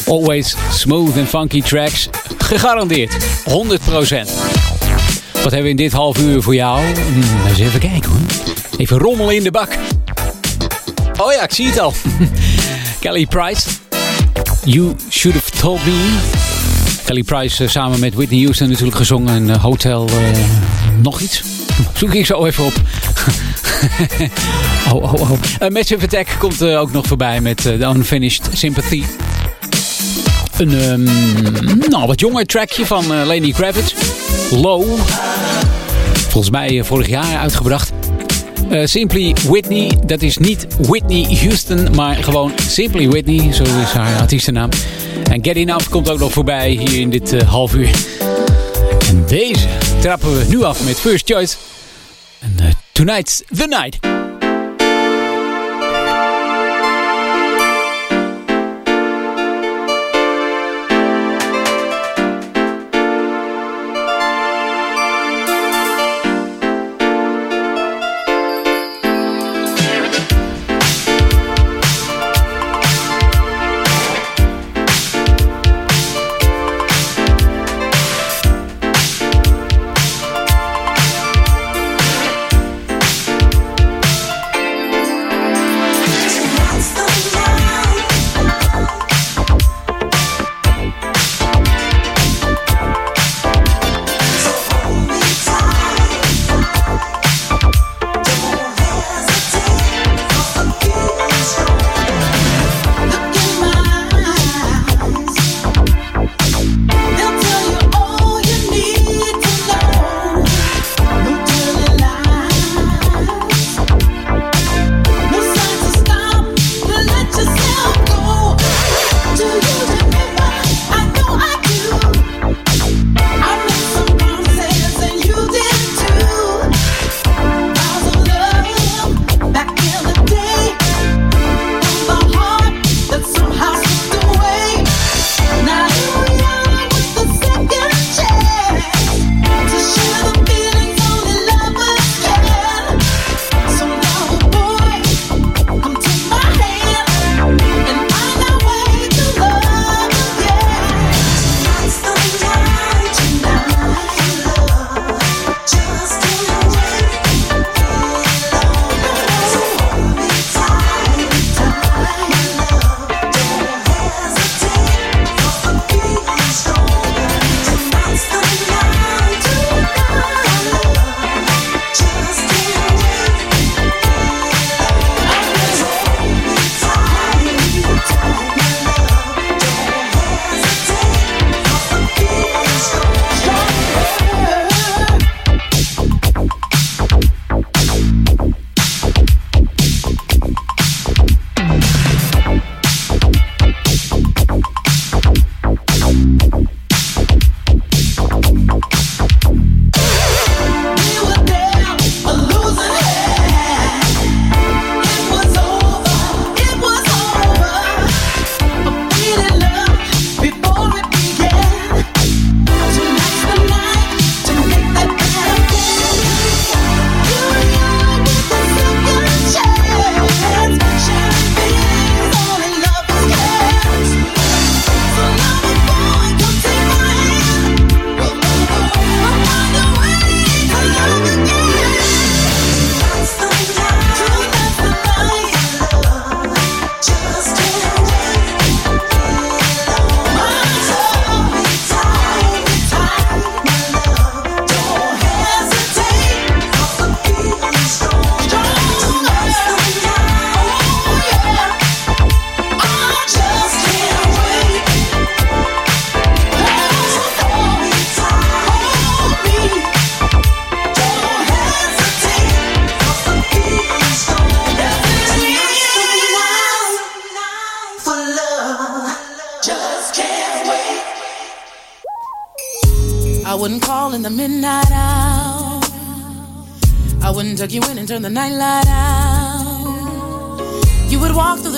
[0.06, 2.08] Always smooth and funky tracks.
[2.38, 3.12] Gegarandeerd.
[3.12, 4.30] 100%.
[5.32, 6.80] Wat hebben we in dit half uur voor jou?
[6.94, 8.20] Hmm, eens even kijken hoor.
[8.76, 9.68] Even rommelen in de bak.
[11.16, 11.92] Oh ja, ik zie het al.
[13.00, 13.68] Kelly Price.
[14.64, 16.18] You Should Have Told Me.
[17.04, 19.36] Kelly Price eh, samen met Whitney Houston natuurlijk gezongen.
[19.36, 20.14] in eh, Hotel eh,
[21.02, 21.42] nog iets.
[21.94, 22.72] Zoek ik zo even op.
[24.92, 26.02] oh, oh, oh.
[26.02, 29.04] Attack komt ook nog voorbij met The Unfinished Sympathy.
[30.56, 31.04] Een ehm,
[31.88, 33.94] nou, wat jonger trackje van Lenny Kravitz.
[34.50, 34.84] Low.
[36.12, 37.92] Volgens mij vorig jaar uitgebracht.
[38.84, 44.68] Simply Whitney, dat is niet Whitney Houston, maar gewoon Simply Whitney, zo is haar artiestennaam.
[45.30, 47.90] En Get Enough komt ook nog voorbij hier in dit eh, half uur.
[49.08, 49.68] En deze
[50.00, 51.56] trappen we nu af met First Choice.
[52.38, 54.11] En eh, Tonight's the Night.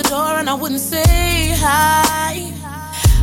[0.09, 2.52] Door and I wouldn't say hi.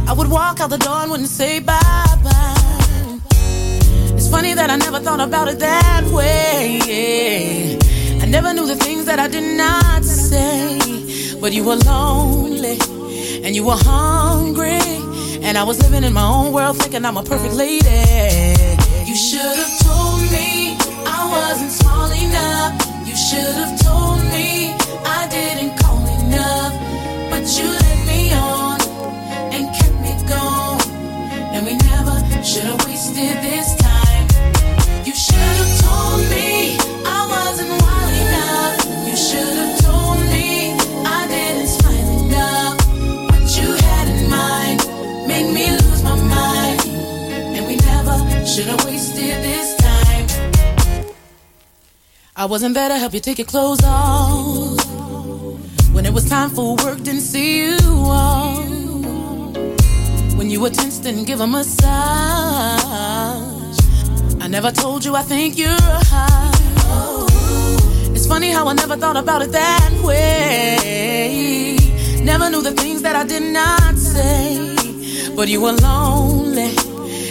[0.07, 3.19] I would walk out the door and wouldn't say bye bye.
[4.17, 7.77] It's funny that I never thought about it that way.
[8.21, 10.79] I never knew the things that I did not say.
[11.39, 12.77] But you were lonely
[13.43, 14.79] and you were hungry.
[15.45, 18.03] And I was living in my own world thinking I'm a perfect lady.
[19.09, 20.77] You should have told me
[21.17, 22.73] I wasn't small enough.
[23.07, 24.73] You should have told me
[25.17, 26.00] I didn't call
[26.31, 26.73] enough.
[27.29, 27.67] But you
[28.07, 28.79] me on
[29.53, 30.11] and kept me.
[31.53, 34.27] And we never should have wasted this time.
[35.05, 38.77] You should have told me I wasn't wild enough.
[39.07, 40.73] You should have told me
[41.05, 42.77] I didn't smile enough.
[43.29, 44.79] What you had in mind
[45.27, 46.79] made me lose my mind.
[47.55, 50.25] And we never should have wasted this time.
[52.35, 54.60] I wasn't there to help you take your clothes off.
[56.01, 58.65] When it was time for work, didn't see you off.
[60.35, 61.85] When you were tense, didn't give a massage.
[64.41, 66.49] I never told you I think you're a high.
[68.15, 71.77] It's funny how I never thought about it that way.
[72.23, 74.75] Never knew the things that I did not say.
[75.35, 76.73] But you were lonely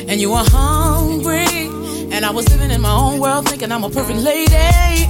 [0.06, 1.66] and you were hungry.
[2.14, 5.08] And I was living in my own world thinking I'm a perfect lady.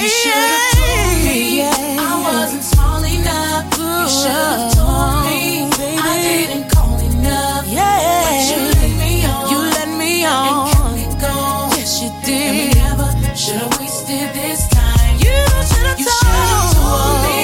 [0.00, 3.64] You should have told me I wasn't small enough.
[3.78, 7.64] You should have told me I didn't call enough.
[7.68, 8.24] Yeah.
[8.24, 9.50] But you let me on.
[9.50, 10.66] You let me on.
[10.66, 11.70] And kept me going.
[11.78, 12.42] Yes, you did.
[12.46, 15.14] And we never should have wasted this time.
[15.18, 15.36] You
[15.70, 17.35] should have You should have told me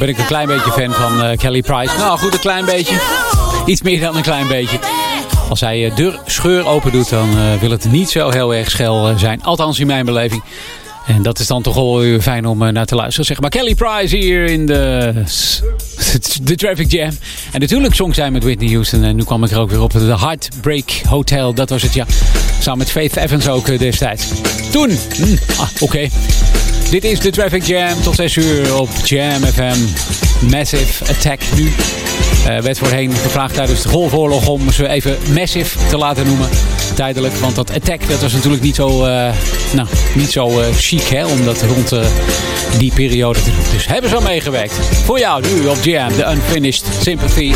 [0.00, 1.96] ben ik een klein beetje fan van eh, Kelly Price.
[1.96, 2.96] Nou goed, een klein beetje.
[3.66, 4.78] Iets meer dan een klein beetje.
[5.48, 8.70] Als hij eh, de scheur open doet, dan eh, wil het niet zo heel erg
[8.70, 9.42] schel zijn.
[9.42, 10.42] Althans in mijn beleving.
[11.06, 13.26] En dat is dan toch wel fijn om naar te luisteren.
[13.26, 15.12] Zeg maar Kelly Price hier in de,
[16.42, 17.10] de Traffic Jam.
[17.52, 19.04] En natuurlijk zong zij met Whitney Houston.
[19.04, 19.92] En nu kwam ik er ook weer op.
[19.92, 22.06] De Heartbreak Hotel, dat was het ja.
[22.60, 24.28] Samen met Faith Evans ook destijds.
[24.70, 26.08] Toen, hm, ah, oké.
[26.90, 29.78] Dit is de Traffic Jam tot 6 uur op Jam FM.
[30.50, 31.72] Massive Attack nu.
[32.46, 36.48] Eh werd voorheen gevraagd tijdens de Golfoorlog om ze even Massive te laten noemen.
[36.94, 39.32] Tijdelijk, want dat Attack dat was natuurlijk niet zo, eh,
[39.74, 41.94] nou, niet zo eh, chic hè, om dat rond
[42.78, 43.72] die periode te doen.
[43.72, 44.74] Dus hebben ze al meegewerkt.
[45.04, 47.52] Voor jou nu op Jam, de Unfinished Sympathy.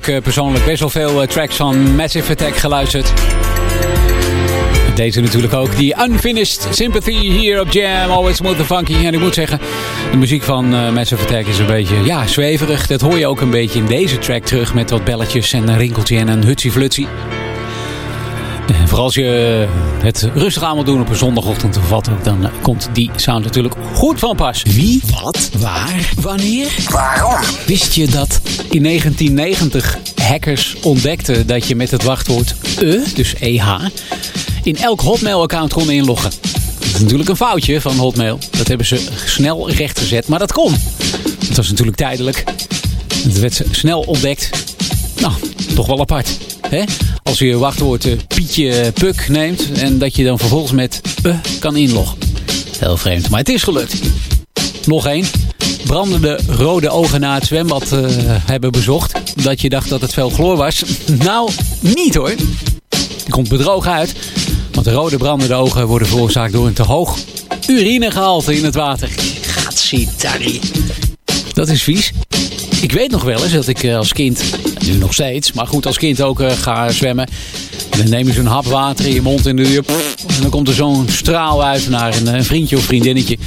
[0.00, 3.12] Ik eh, persoonlijk best wel veel eh, tracks van Massive Attack geluisterd.
[4.94, 5.76] Deze natuurlijk ook.
[5.76, 8.10] Die Unfinished Sympathy hier op Jam.
[8.10, 9.06] Always smooth and funky.
[9.06, 9.60] En ik moet zeggen,
[10.10, 12.86] de muziek van eh, Massive Attack is een beetje ja, zweverig.
[12.86, 14.74] Dat hoor je ook een beetje in deze track terug.
[14.74, 17.06] Met wat belletjes en een rinkeltje en een hutsie-flutsie.
[18.66, 19.66] En Vooral als je
[20.02, 23.44] het rustig aan wil doen op een zondagochtend of wat ook, dan komt die sound
[23.44, 24.62] natuurlijk goed van pas.
[24.62, 27.40] Wie, wat, waar, wanneer, waarom?
[27.66, 28.39] Wist je dat
[28.70, 33.84] in 1990 hackers ontdekten dat je met het wachtwoord E, dus EH,
[34.62, 36.30] in elk Hotmail-account kon inloggen?
[36.78, 38.38] Dat is natuurlijk een foutje van Hotmail.
[38.50, 40.74] Dat hebben ze snel rechtgezet, maar dat kon.
[41.46, 42.44] Het was natuurlijk tijdelijk.
[43.14, 44.50] Het werd snel ontdekt.
[45.20, 45.32] Nou,
[45.74, 46.28] toch wel apart.
[46.68, 46.82] Hè?
[47.22, 51.34] Als je je wachtwoord eh, Pietje Puk neemt en dat je dan vervolgens met eh
[51.58, 52.18] kan inloggen.
[52.78, 53.94] Heel vreemd, maar het is gelukt.
[54.86, 55.24] Nog één.
[55.90, 59.12] Brandende rode ogen na het zwembad eh, hebben bezocht.
[59.42, 60.84] Dat je dacht dat het veel chloor was.
[61.18, 61.50] Nou,
[61.80, 62.34] niet hoor.
[63.24, 64.14] Die komt bedrogen uit.
[64.72, 67.18] Want de rode brandende ogen worden veroorzaakt door een te hoog
[67.66, 69.08] urinegehalte in het water.
[69.40, 70.60] Gatsitari.
[71.52, 72.12] Dat is vies.
[72.80, 74.42] Ik weet nog wel eens dat ik eh, als kind,
[74.84, 77.28] nu nog steeds, maar goed als kind ook eh, ga zwemmen.
[77.90, 79.84] En dan neem je zo'n hap water in je mond en, en
[80.40, 83.38] dan komt er zo'n straal uit naar een vriendje of vriendinnetje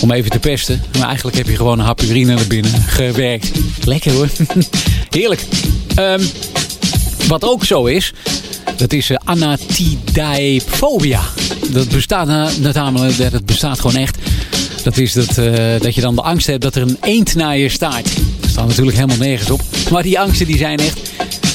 [0.00, 0.82] om even te pesten.
[0.98, 3.50] Maar eigenlijk heb je gewoon een hap urine naar binnen gewerkt.
[3.84, 4.28] Lekker hoor.
[5.10, 5.44] Heerlijk.
[5.94, 6.22] Ehm,
[7.26, 8.12] wat ook zo is,
[8.76, 11.20] dat is uh, anatidaefobia.
[11.70, 12.26] Dat bestaat
[12.72, 14.16] namelijk, dat bestaat gewoon echt.
[14.82, 17.58] Dat is dat, eh, dat je dan de angst hebt dat er een eend naar
[17.58, 18.08] je staart.
[18.40, 19.60] Dat staat natuurlijk helemaal nergens op.
[19.90, 21.00] Maar die angsten die zijn echt.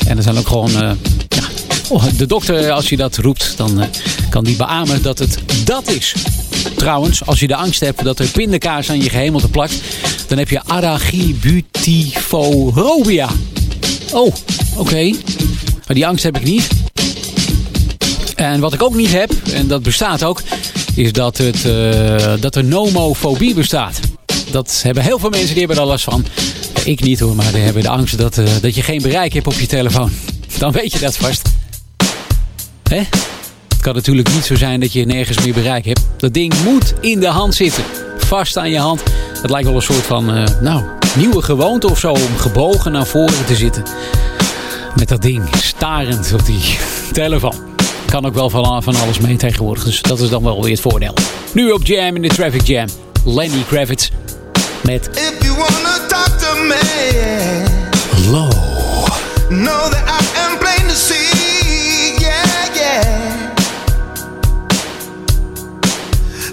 [0.08, 0.70] En er zijn ook gewoon...
[0.70, 0.92] eh,
[1.28, 1.44] ja,
[1.90, 3.88] oh, de dokter, als je dat roept, dan eh,
[4.30, 6.16] kan die beamen dat het dat is.
[6.76, 9.74] Trouwens, als je de angst hebt dat er pindakaas aan je gehemelte plakt...
[10.28, 13.30] dan heb je arachibutifobia.
[14.12, 14.34] Oh,
[14.78, 15.12] oké.
[15.86, 16.68] Maar die angst heb ik niet.
[18.36, 20.42] En wat ik ook niet heb, en dat bestaat ook,
[20.96, 24.00] is dat, het, eh, dat er nomofobie bestaat.
[24.52, 26.26] Dat hebben heel veel mensen, die hebben daar last van.
[26.84, 29.48] Ik niet hoor, maar die hebben de angst dat, eh, dat je geen bereik hebt
[29.48, 30.12] op je telefoon.
[30.60, 31.50] Dan weet je dat vast.
[32.90, 33.02] Hè?
[33.84, 36.02] Kan natuurlijk niet zo zijn dat je nergens meer bereik hebt.
[36.18, 37.84] Dat ding moet in de hand zitten.
[38.18, 39.04] Vast aan je hand.
[39.42, 40.84] Het lijkt wel een soort van, eh, nou,
[41.16, 43.84] nieuwe gewoonte of zo om gebogen naar voren te zitten.
[44.96, 46.78] Met dat ding starend op die
[47.12, 47.56] telefoon.
[48.06, 49.84] Kan ook wel van, van alles mee tegenwoordig.
[49.84, 51.14] Dus dat is dan wel weer het voordeel.
[51.54, 52.88] Nu op Jam in de Traffic Jam.
[53.26, 54.10] Lenny Kravitz
[54.82, 56.80] met If you wanna talk to me,
[58.32, 58.50] Low.
[59.50, 60.23] know that I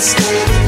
[0.00, 0.59] Stay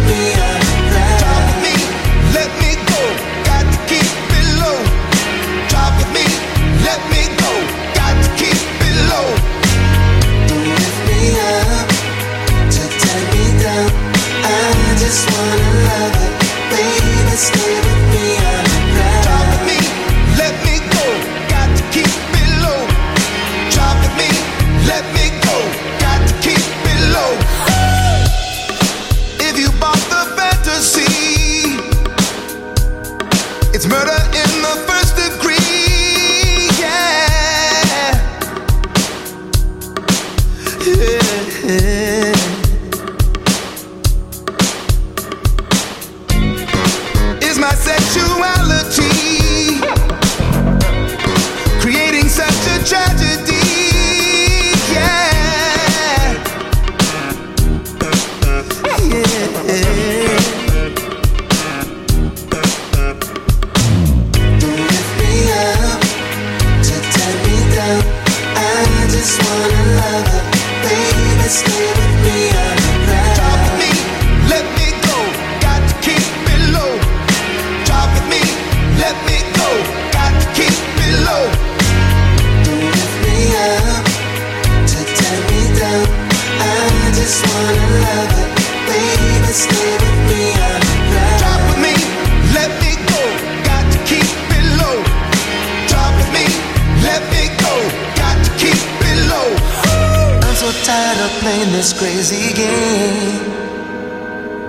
[101.41, 103.53] playing this crazy game.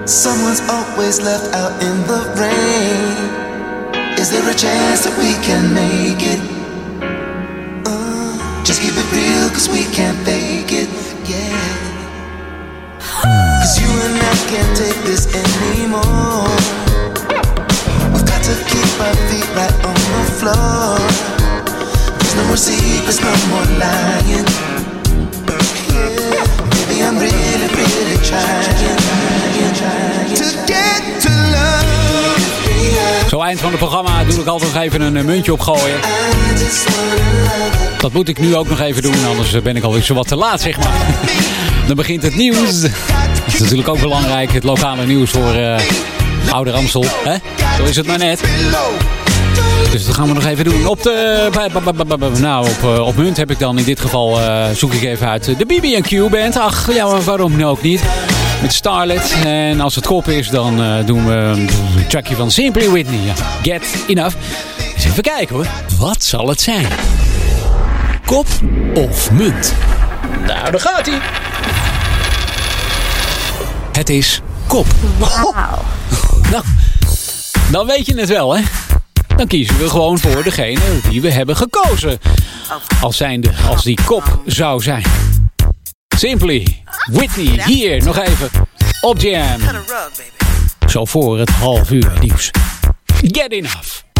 [0.07, 4.17] Someone's always left out in the rain.
[4.19, 6.41] Is there a chance that we can make it?
[7.85, 10.91] Uh, just keep it real, cause we can't fake it,
[11.27, 11.55] yeah.
[12.99, 16.51] Cause you and I can't take this anymore.
[18.13, 20.99] We've got to keep our feet right on the floor.
[22.19, 24.82] There's no more secrets, no more lying.
[27.13, 31.85] Yeah, maybe I'm really, really trying, trying, trying to get to love.
[33.29, 35.99] Zo eind van het programma doe ik altijd nog even een eh, muntje opgooien.
[37.97, 40.27] Dat moet ik nu ook nog even doen, anders eh, ben ik alweer zo wat
[40.27, 40.93] te laat, zeg maar.
[41.87, 42.81] Dan begint het nieuws.
[42.81, 42.91] Dat
[43.47, 45.75] is natuurlijk ook belangrijk, het lokale nieuws voor uh,
[46.49, 47.05] Oude Amstel.
[47.23, 47.35] Hè?
[47.77, 48.41] Zo is het maar net.
[49.93, 50.87] Dus dat gaan we nog even doen.
[50.87, 51.49] Op de,
[52.39, 55.27] nou, op, uh, op munt heb ik dan in dit geval, uh, zoek ik even
[55.27, 56.57] uit de BB&Q band.
[56.57, 58.01] Ach, ja, waarom ook niet?
[58.61, 59.35] Met Starlet.
[59.45, 61.69] En als het kop is, dan uh, doen we een
[62.07, 63.33] trackje van Simply Whitney.
[63.61, 64.35] Get Enough.
[64.95, 65.67] Eens even kijken hoor.
[65.97, 66.87] Wat zal het zijn?
[68.25, 68.47] Kop
[68.93, 69.73] of munt?
[70.47, 71.19] Nou, daar gaat hij.
[73.91, 74.87] Het is kop.
[75.17, 75.53] Wauw.
[76.51, 76.63] Nou,
[77.71, 78.61] dan weet je het wel, hè?
[79.35, 80.79] Dan kiezen we gewoon voor degene
[81.09, 82.19] die we hebben gekozen.
[83.01, 85.05] Als zijnde, als die kop zou zijn.
[86.15, 88.49] Simply, Whitney, hier nog even
[89.01, 89.59] op Jam.
[90.87, 92.51] Zo voor het half uur nieuws.
[93.21, 94.12] Get enough.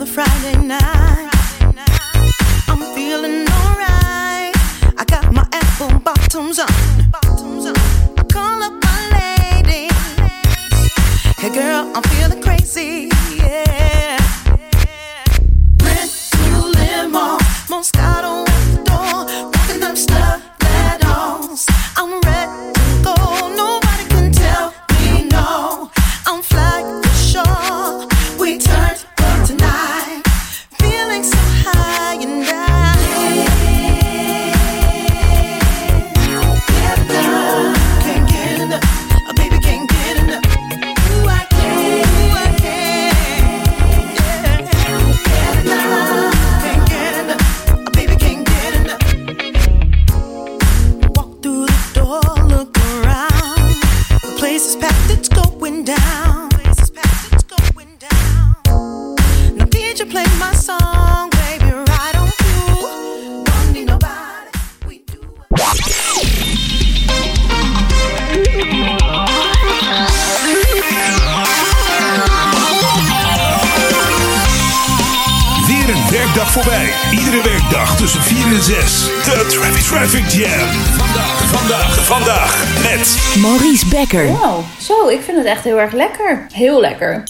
[0.00, 1.28] Another Friday night.
[2.68, 4.54] I'm feeling alright.
[4.96, 6.68] I got my apple bottoms on.
[7.12, 9.88] I call up my lady.
[11.38, 13.10] Hey girl, I'm feeling crazy.
[13.34, 14.18] Yeah.
[15.82, 17.38] Rent to limo.
[17.66, 18.47] Moscato
[77.98, 79.04] tussen 4 en 6.
[79.24, 80.68] De Traffic, Traffic Jam.
[80.96, 84.26] Vandaag, vandaag, vandaag met Maurice Becker.
[84.26, 86.46] Wow, zo, ik vind het echt heel erg lekker.
[86.52, 87.22] Heel lekker.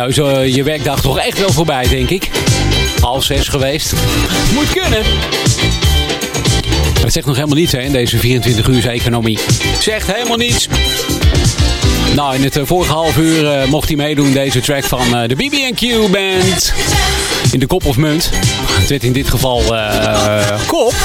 [0.00, 2.30] Nou eh, je werkdag toch echt wel voorbij, denk ik.
[3.00, 3.92] Half zes geweest.
[4.54, 5.02] Moet kunnen.
[7.00, 9.38] Het zegt nog helemaal niets hè, in deze 24 uur economie.
[9.80, 10.68] Zegt helemaal niets.
[12.14, 15.28] Nou, in het eh, vorige half uur eh, mocht hij meedoen, deze track van eh,
[15.28, 16.72] de BB&Q Band.
[17.52, 18.30] In de kop of munt.
[18.80, 20.94] Het werd in dit geval eh, kop.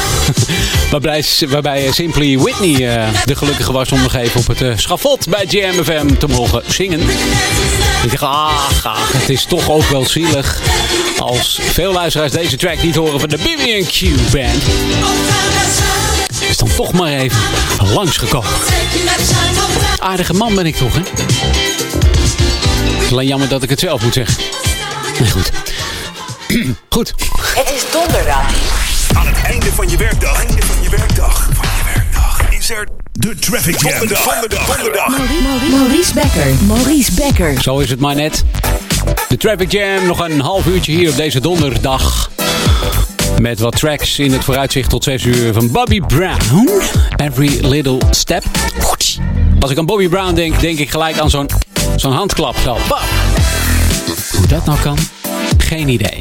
[0.91, 4.72] waarbij, waarbij eh, Simply Whitney eh, de gelukkige was om nog even op het eh,
[4.76, 6.99] schafot bij JMFM te mogen zingen.
[8.03, 10.62] Ik dacht, ach, ach, het is toch ook wel zielig
[11.20, 14.64] als veel luisteraars deze track niet horen van de BB&Q Band.
[16.49, 17.40] Is dan toch maar even
[17.94, 18.49] langsgekomen.
[19.99, 21.02] Aardige man ben ik toch, hè?
[23.12, 24.44] Alleen jammer dat ik het zelf moet zeggen.
[25.20, 25.52] Nee, goed.
[26.95, 27.14] goed.
[27.56, 28.75] Het is donderdag.
[29.16, 30.46] Aan het einde van je werkdag.
[30.46, 31.50] Einde van je werkdag.
[31.54, 32.50] Van je werkdag.
[32.50, 34.00] Is er de Traffic Jam.
[34.00, 34.40] Donderdag.
[34.40, 34.78] Donderdag.
[34.78, 35.18] Donderdag.
[35.70, 36.54] Maurice Becker.
[36.68, 37.62] Maurice Becker.
[37.62, 38.44] Zo is het maar net.
[39.28, 42.30] De Traffic Jam, nog een half uurtje hier op deze donderdag.
[43.42, 46.70] Met wat tracks in het vooruitzicht tot 6 uur van Bobby Brown.
[47.16, 48.44] Every Little Step.
[49.60, 51.50] Als ik aan Bobby Brown denk, denk ik gelijk aan zo'n
[51.96, 52.56] zo'n handklap.
[52.64, 53.00] Zo, bam.
[54.38, 54.98] Hoe dat nou kan?
[55.58, 56.18] Geen idee.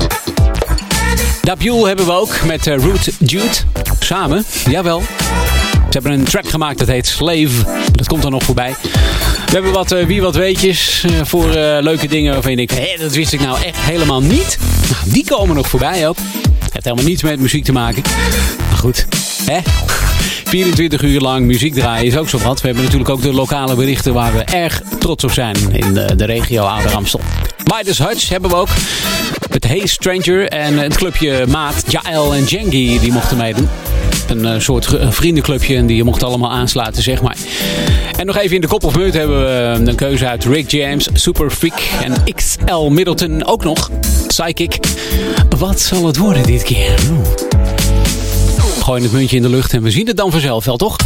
[1.45, 3.55] Dabule hebben we ook met eh, Root Jude.
[3.99, 5.03] Samen, jawel.
[5.73, 7.65] Ze hebben een track gemaakt dat heet Slave.
[7.93, 8.75] Dat komt er nog voorbij.
[9.47, 11.49] We hebben wat eh, wie wat weetjes eh, voor
[11.81, 14.59] leuke dingen waarvan je denkt, hé, dat wist ik nou echt helemaal niet.
[14.91, 16.17] Nou, die komen nog voorbij ook.
[16.73, 18.03] heeft helemaal niets met muziek te maken.
[18.69, 19.07] Maar goed,
[19.45, 19.59] hè?
[20.45, 22.61] 24 uur lang muziek draaien is ook zo wat.
[22.61, 26.15] We hebben natuurlijk ook de lokale berichten waar we erg trots op zijn in de,
[26.17, 26.93] de regio Ouder.
[27.65, 28.69] Midas Hutch hebben we ook.
[29.51, 33.69] Het Hey Stranger en het clubje Maat, Jael en Jengi die mochten meedoen.
[34.29, 37.37] Een eh, soort vriendenclubje en die mochten allemaal aansluiten, zeg maar.
[38.17, 40.71] En nog even in de kop of meut hebben we eh, een keuze uit Rick
[40.71, 43.91] James, Super Freak en XL Middleton ook nog.
[44.27, 44.79] Psychic.
[45.59, 46.99] Wat zal het worden dit keer?
[48.83, 50.97] Gooi het muntje in de lucht en we zien het dan vanzelf wel, toch?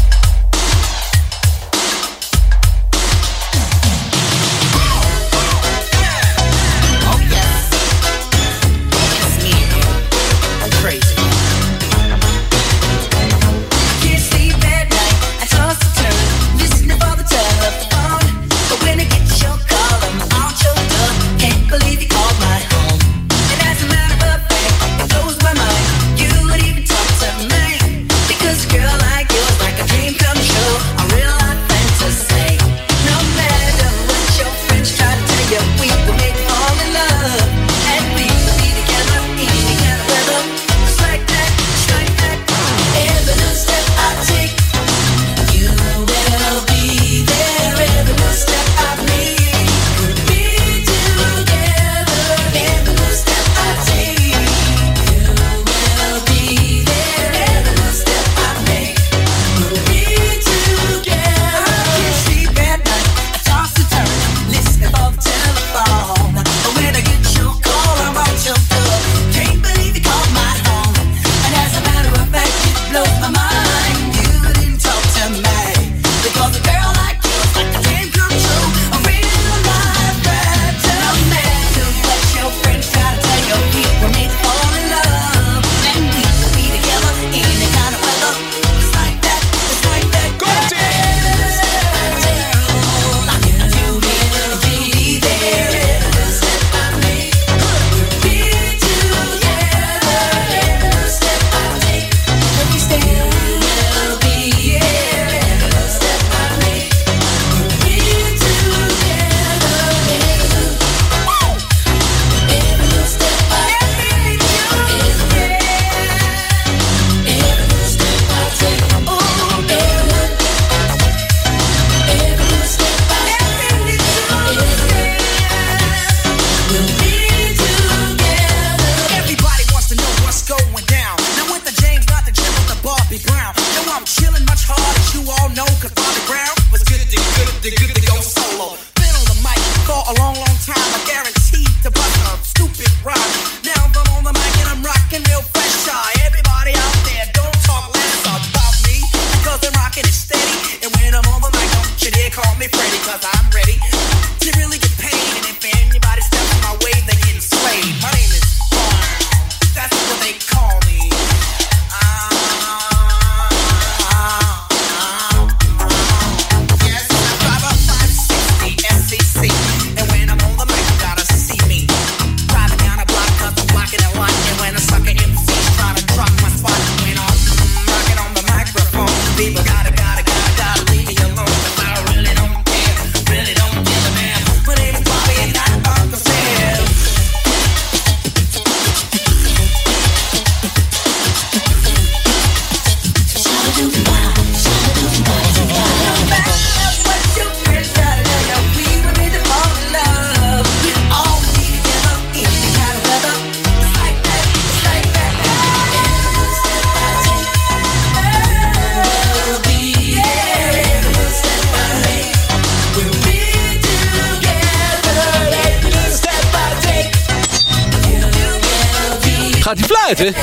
[219.77, 220.35] Buiten?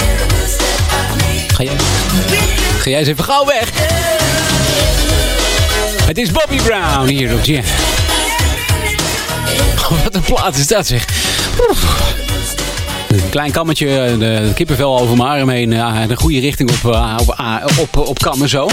[1.48, 1.76] Ga jij,
[2.80, 3.70] ga jij eens even gauw weg?
[6.06, 7.64] Het is Bobby Brown hier op Jam.
[10.04, 11.06] Wat een plaat is dat zeg.
[13.08, 15.72] Een klein kammetje, de kippenvel over mijn arm heen.
[15.72, 17.18] ja, de goede richting op, eh,
[17.80, 18.70] op, op, kammen zo.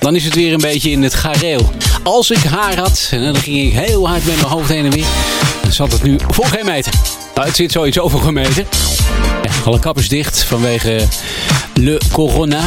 [0.00, 1.70] Dan is het weer een beetje in het gareel.
[2.02, 5.06] Als ik haar had, dan ging ik heel hard met mijn hoofd heen en weer.
[5.62, 6.92] Dan zat het nu voor geen meter.
[7.34, 8.66] Nou, het zit zoiets over gemeten.
[9.64, 11.06] Alle kappers dicht vanwege
[11.74, 12.62] le corona.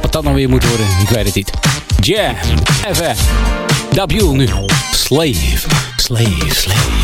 [0.00, 1.50] Wat dat nou weer moet worden, ik weet het niet.
[2.00, 2.34] Jam,
[2.88, 3.16] even.
[3.90, 4.48] W nu.
[4.92, 7.01] Slave, slave, slave.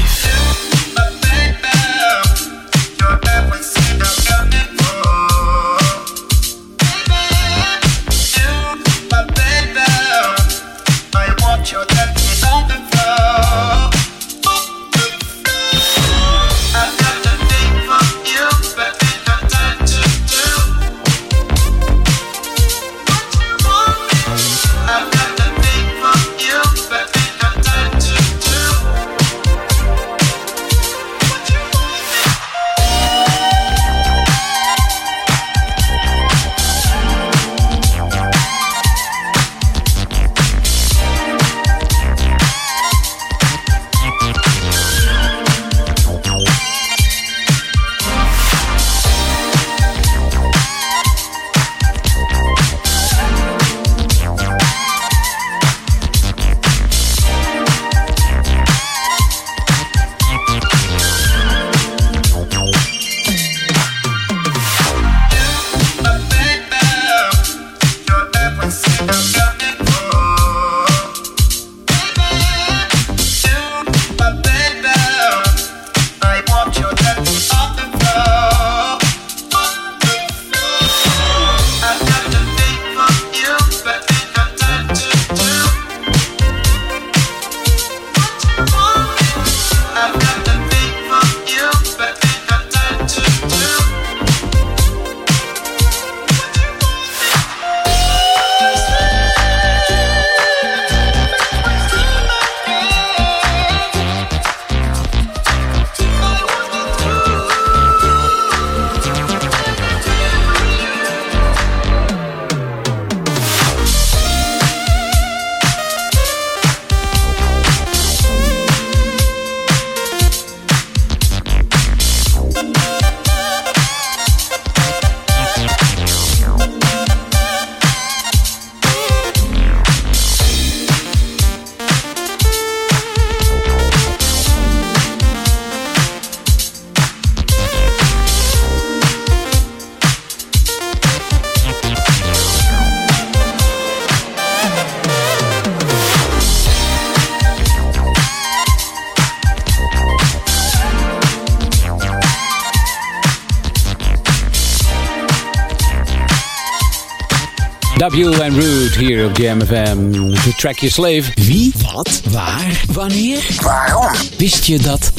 [157.98, 160.10] W en Root hier op Jam FM.
[160.10, 161.22] De track Je Slave.
[161.34, 163.46] Wie, wat, waar, wanneer?
[163.62, 164.12] Waarom?
[164.36, 165.12] Wist je dat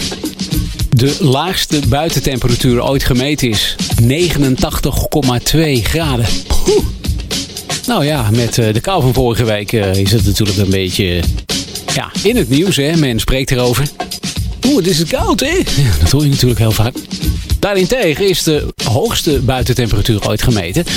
[0.89, 3.75] de laagste buitentemperatuur ooit gemeten is?
[4.01, 4.07] 89,2
[5.83, 6.25] graden.
[6.69, 6.85] Oeh.
[7.87, 11.23] Nou ja, met eh, de kou van vorige week eh, is het natuurlijk een beetje
[11.93, 12.75] ja, in het nieuws.
[12.75, 12.95] Hè?
[12.95, 13.87] Men spreekt erover.
[14.65, 15.55] Oeh, het is koud hè?
[15.55, 16.93] Ja, dat hoor je natuurlijk heel vaak.
[17.59, 20.91] Daarentegen is de hoogste buitentemperatuur ooit gemeten 57,7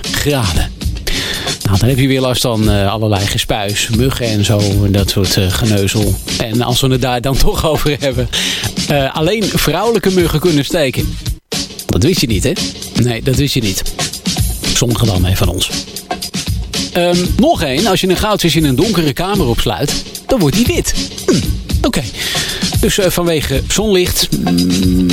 [0.00, 0.72] graden.
[1.62, 5.10] Nou, dan heb je weer last van uh, allerlei gespuis, muggen en zo, en dat
[5.10, 6.14] soort uh, geneuzel.
[6.38, 8.28] En als we het daar dan toch over hebben,
[8.90, 11.16] uh, alleen vrouwelijke muggen kunnen steken.
[11.86, 12.52] Dat wist je niet, hè?
[13.02, 13.82] Nee, dat wist je niet.
[14.74, 15.70] Sommigen dan, hè, van ons.
[16.96, 20.66] Um, nog één, als je een goudvis in een donkere kamer opsluit, dan wordt die
[20.66, 20.94] wit.
[21.26, 22.02] Hm, Oké.
[22.80, 25.06] Dus uh, vanwege zonlicht, mm,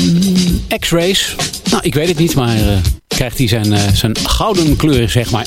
[0.80, 1.36] x-rays,
[1.70, 2.78] nou ik weet het niet, maar uh,
[3.08, 5.46] krijgt hij zijn, uh, zijn gouden kleur zeg maar.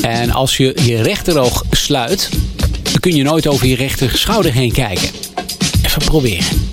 [0.00, 2.28] En als je je rechteroog sluit,
[2.82, 5.08] dan kun je nooit over je rechter schouder heen kijken.
[5.84, 6.70] Even proberen.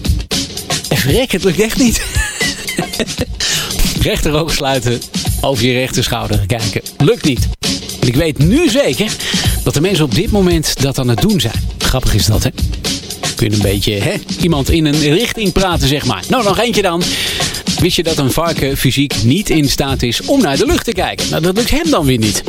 [0.89, 2.01] Even rek, het lukt echt niet.
[4.01, 5.01] rechteroog sluiten,
[5.41, 6.81] over je rechter schouder kijken.
[6.97, 7.47] Lukt niet.
[8.01, 9.11] En ik weet nu zeker
[9.63, 11.69] dat de mensen op dit moment dat aan het doen zijn.
[11.77, 12.49] Grappig is dat, hè?
[13.39, 16.23] Je een beetje hè, iemand in een richting praten, zeg maar.
[16.29, 17.03] Nou, nog eentje dan.
[17.79, 20.91] Wist je dat een varken fysiek niet in staat is om naar de lucht te
[20.91, 21.29] kijken?
[21.29, 22.43] Nou, dat lukt hem dan weer niet.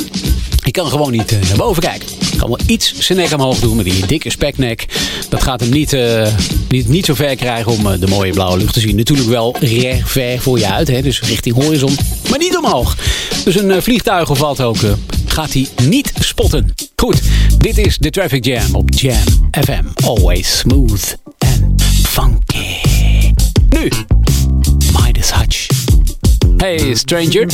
[0.62, 2.08] Hij kan gewoon niet eh, naar boven kijken.
[2.18, 4.86] Hij kan wel iets zijn nek omhoog doen met die dikke speknek.
[5.28, 6.26] Dat gaat hem niet, eh,
[6.68, 8.96] niet, niet zo ver krijgen om eh, de mooie blauwe lucht te zien.
[8.96, 11.96] Natuurlijk wel recht ver voor je uit, hè, dus richting horizon,
[12.30, 12.96] maar niet omhoog.
[13.44, 14.78] Dus een vliegtuig of wat ook
[15.26, 16.74] gaat hij niet spotten.
[17.00, 17.22] Goed,
[17.58, 19.84] dit is de Traffic Jam op Jam FM.
[20.04, 22.80] Always smooth and funky.
[23.68, 23.88] Nu,
[24.92, 25.66] Midas Hutch.
[26.56, 27.46] Hey stranger.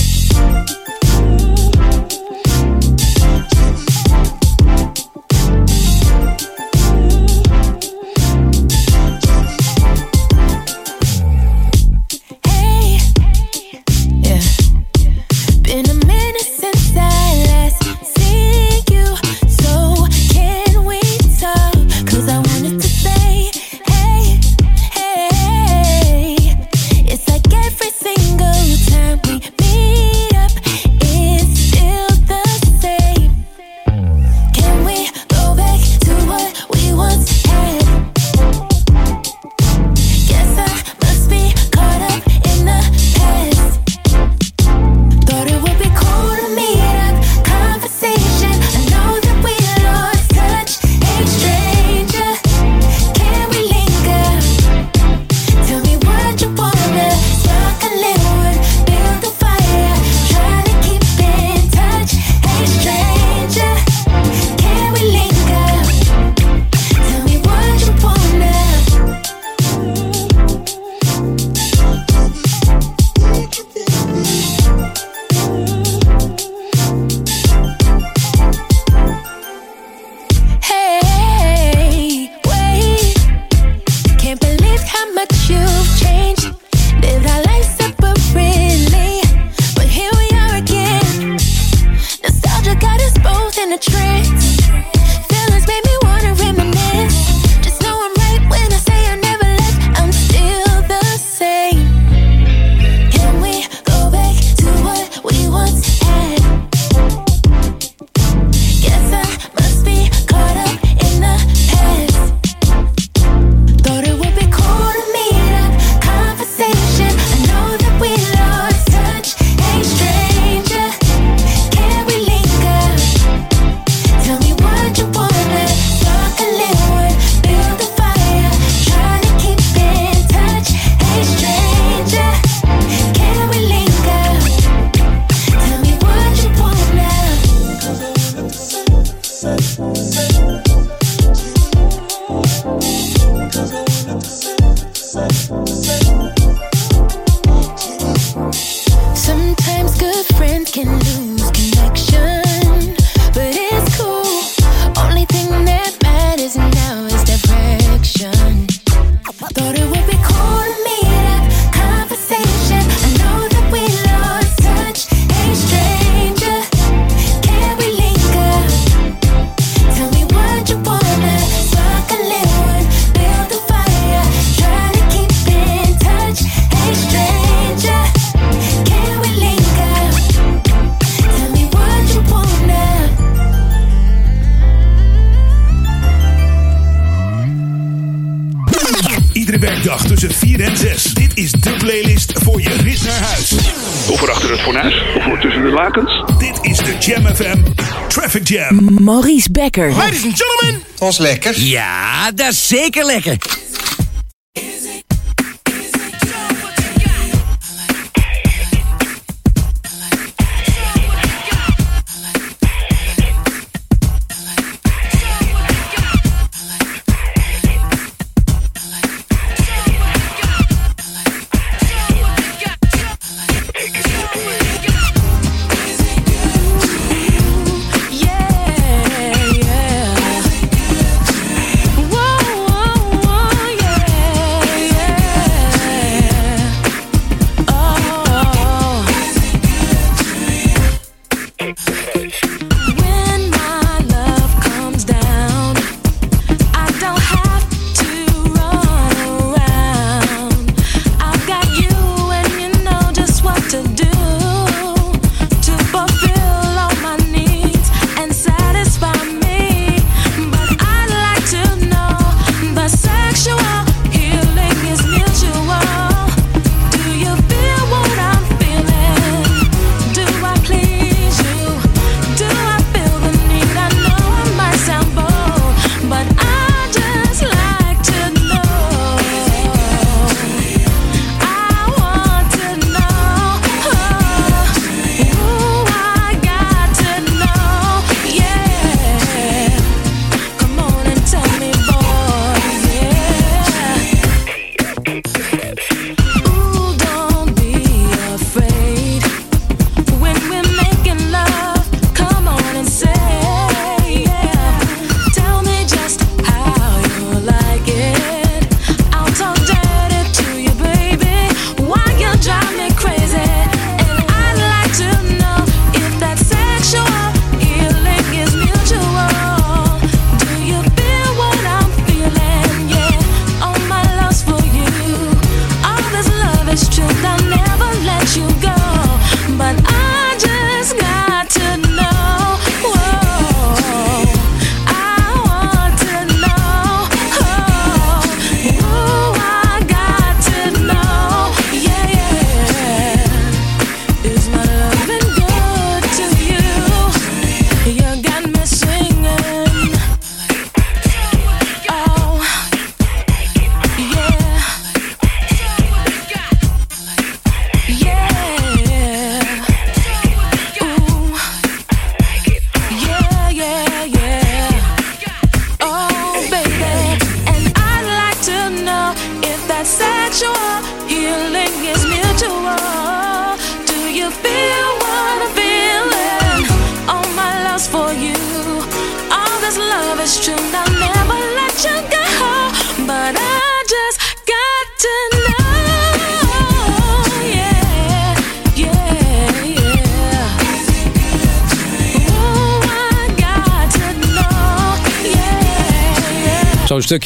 [199.07, 199.93] Maurice Becker.
[199.93, 200.83] Ladies and gentlemen.
[200.91, 201.61] Dat was lekker.
[201.61, 203.37] Ja, dat is zeker lekker.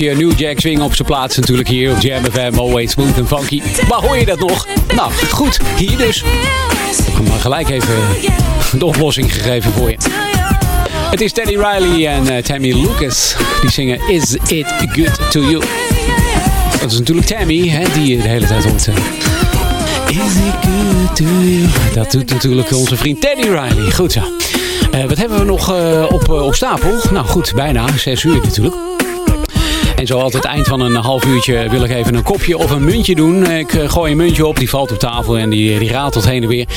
[0.00, 2.58] Stukje New Jack Swing op zijn plaats natuurlijk hier op Jam FM.
[2.58, 3.62] Always smooth and funky.
[3.88, 4.66] Waar hoor je dat nog?
[4.94, 5.58] Nou, goed.
[5.76, 6.24] Hier dus.
[7.28, 7.94] Maar gelijk even
[8.78, 9.96] de oplossing gegeven voor je.
[11.10, 13.36] Het is Teddy Riley en eh, Tammy Lucas.
[13.60, 15.62] Die zingen Is It Good To You.
[16.80, 18.88] Dat is natuurlijk Tammy, hè, die de hele tijd hoort.
[18.88, 18.94] eh.
[20.08, 21.68] Is it good to you?
[21.94, 23.90] Dat doet natuurlijk onze vriend Teddy Riley.
[23.94, 24.20] Goed zo.
[24.90, 25.72] Eh, wat hebben we nog
[26.12, 26.94] op, op stapel?
[27.10, 27.84] Nou goed, bijna.
[27.96, 28.74] Zes uur natuurlijk.
[30.00, 32.84] En zo altijd eind van een half uurtje wil ik even een kopje of een
[32.84, 33.46] muntje doen.
[33.50, 36.42] Ik eh, gooi een muntje op, die valt op tafel en die, die ratelt heen
[36.42, 36.68] en weer.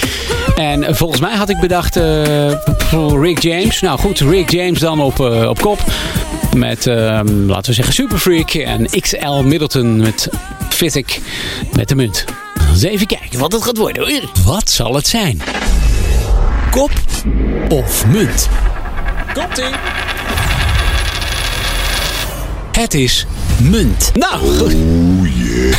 [0.56, 2.52] En eh, volgens mij had ik bedacht eh,
[3.22, 3.82] Rick James.
[3.82, 5.80] Nou goed, Rick James dan op, op kop.
[6.56, 10.30] Met, ehm, laten we zeggen, Super Freak en XL Middleton met
[10.70, 11.20] Fittic
[11.76, 12.26] met de munt.
[12.70, 14.30] Eens even kijken wat het gaat worden hoor.
[14.46, 15.42] Wat zal het zijn?
[16.72, 16.92] Kop
[17.70, 18.50] of munt?
[19.34, 20.13] Komt-ie!
[22.94, 23.26] Het is
[23.62, 24.12] munt.
[24.14, 24.76] Nou, goed.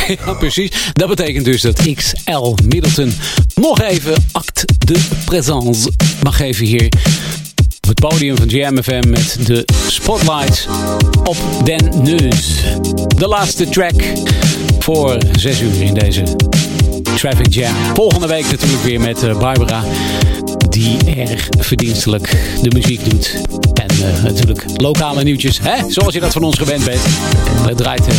[0.25, 0.71] Ja, precies.
[0.93, 3.13] Dat betekent dus dat XL Middleton
[3.55, 5.91] nog even acte de présence
[6.23, 6.85] mag geven hier
[7.81, 10.67] op het podium van JMFM met de spotlight
[11.23, 12.63] op Den Neus.
[13.17, 14.03] De laatste track
[14.79, 16.23] voor 6 uur in deze
[17.15, 17.75] Traffic Jam.
[17.93, 19.83] Volgende week natuurlijk weer met eh, Barbara
[20.69, 23.35] die erg verdienstelijk de muziek doet.
[24.01, 25.89] En eh, natuurlijk lokale nieuwtjes, hè?
[25.89, 26.99] zoals je dat van ons gewend bent.
[27.67, 28.15] Het draait, eh,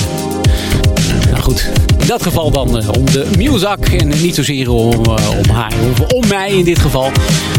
[1.31, 4.95] nou goed, in dat geval dan eh, om de Muzak en niet zozeer om,
[5.39, 7.11] om haar, of om mij in dit geval.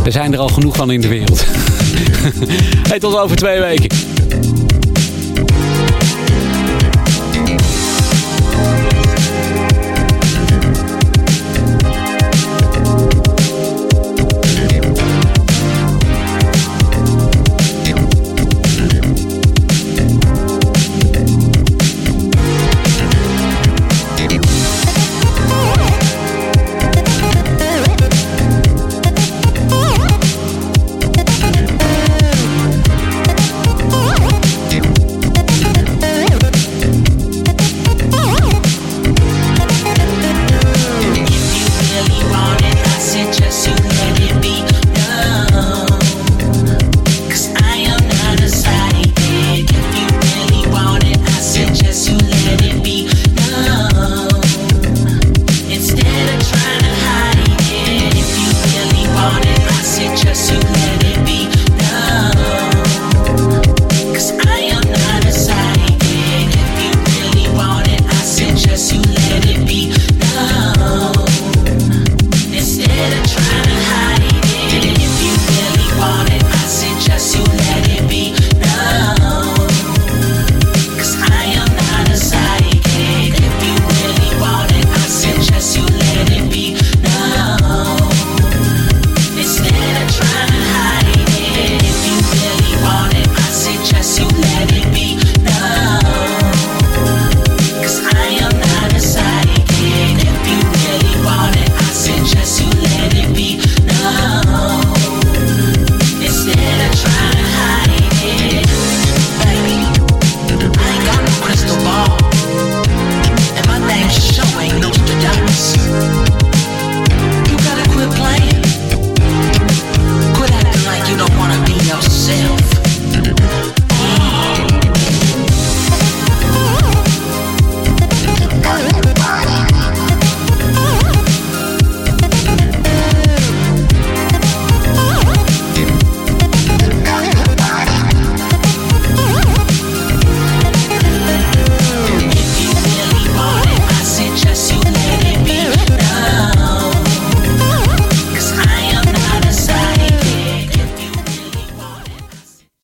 [0.05, 1.45] Er zijn er al genoeg van in de wereld.
[2.89, 4.06] hey, tot over twee weken.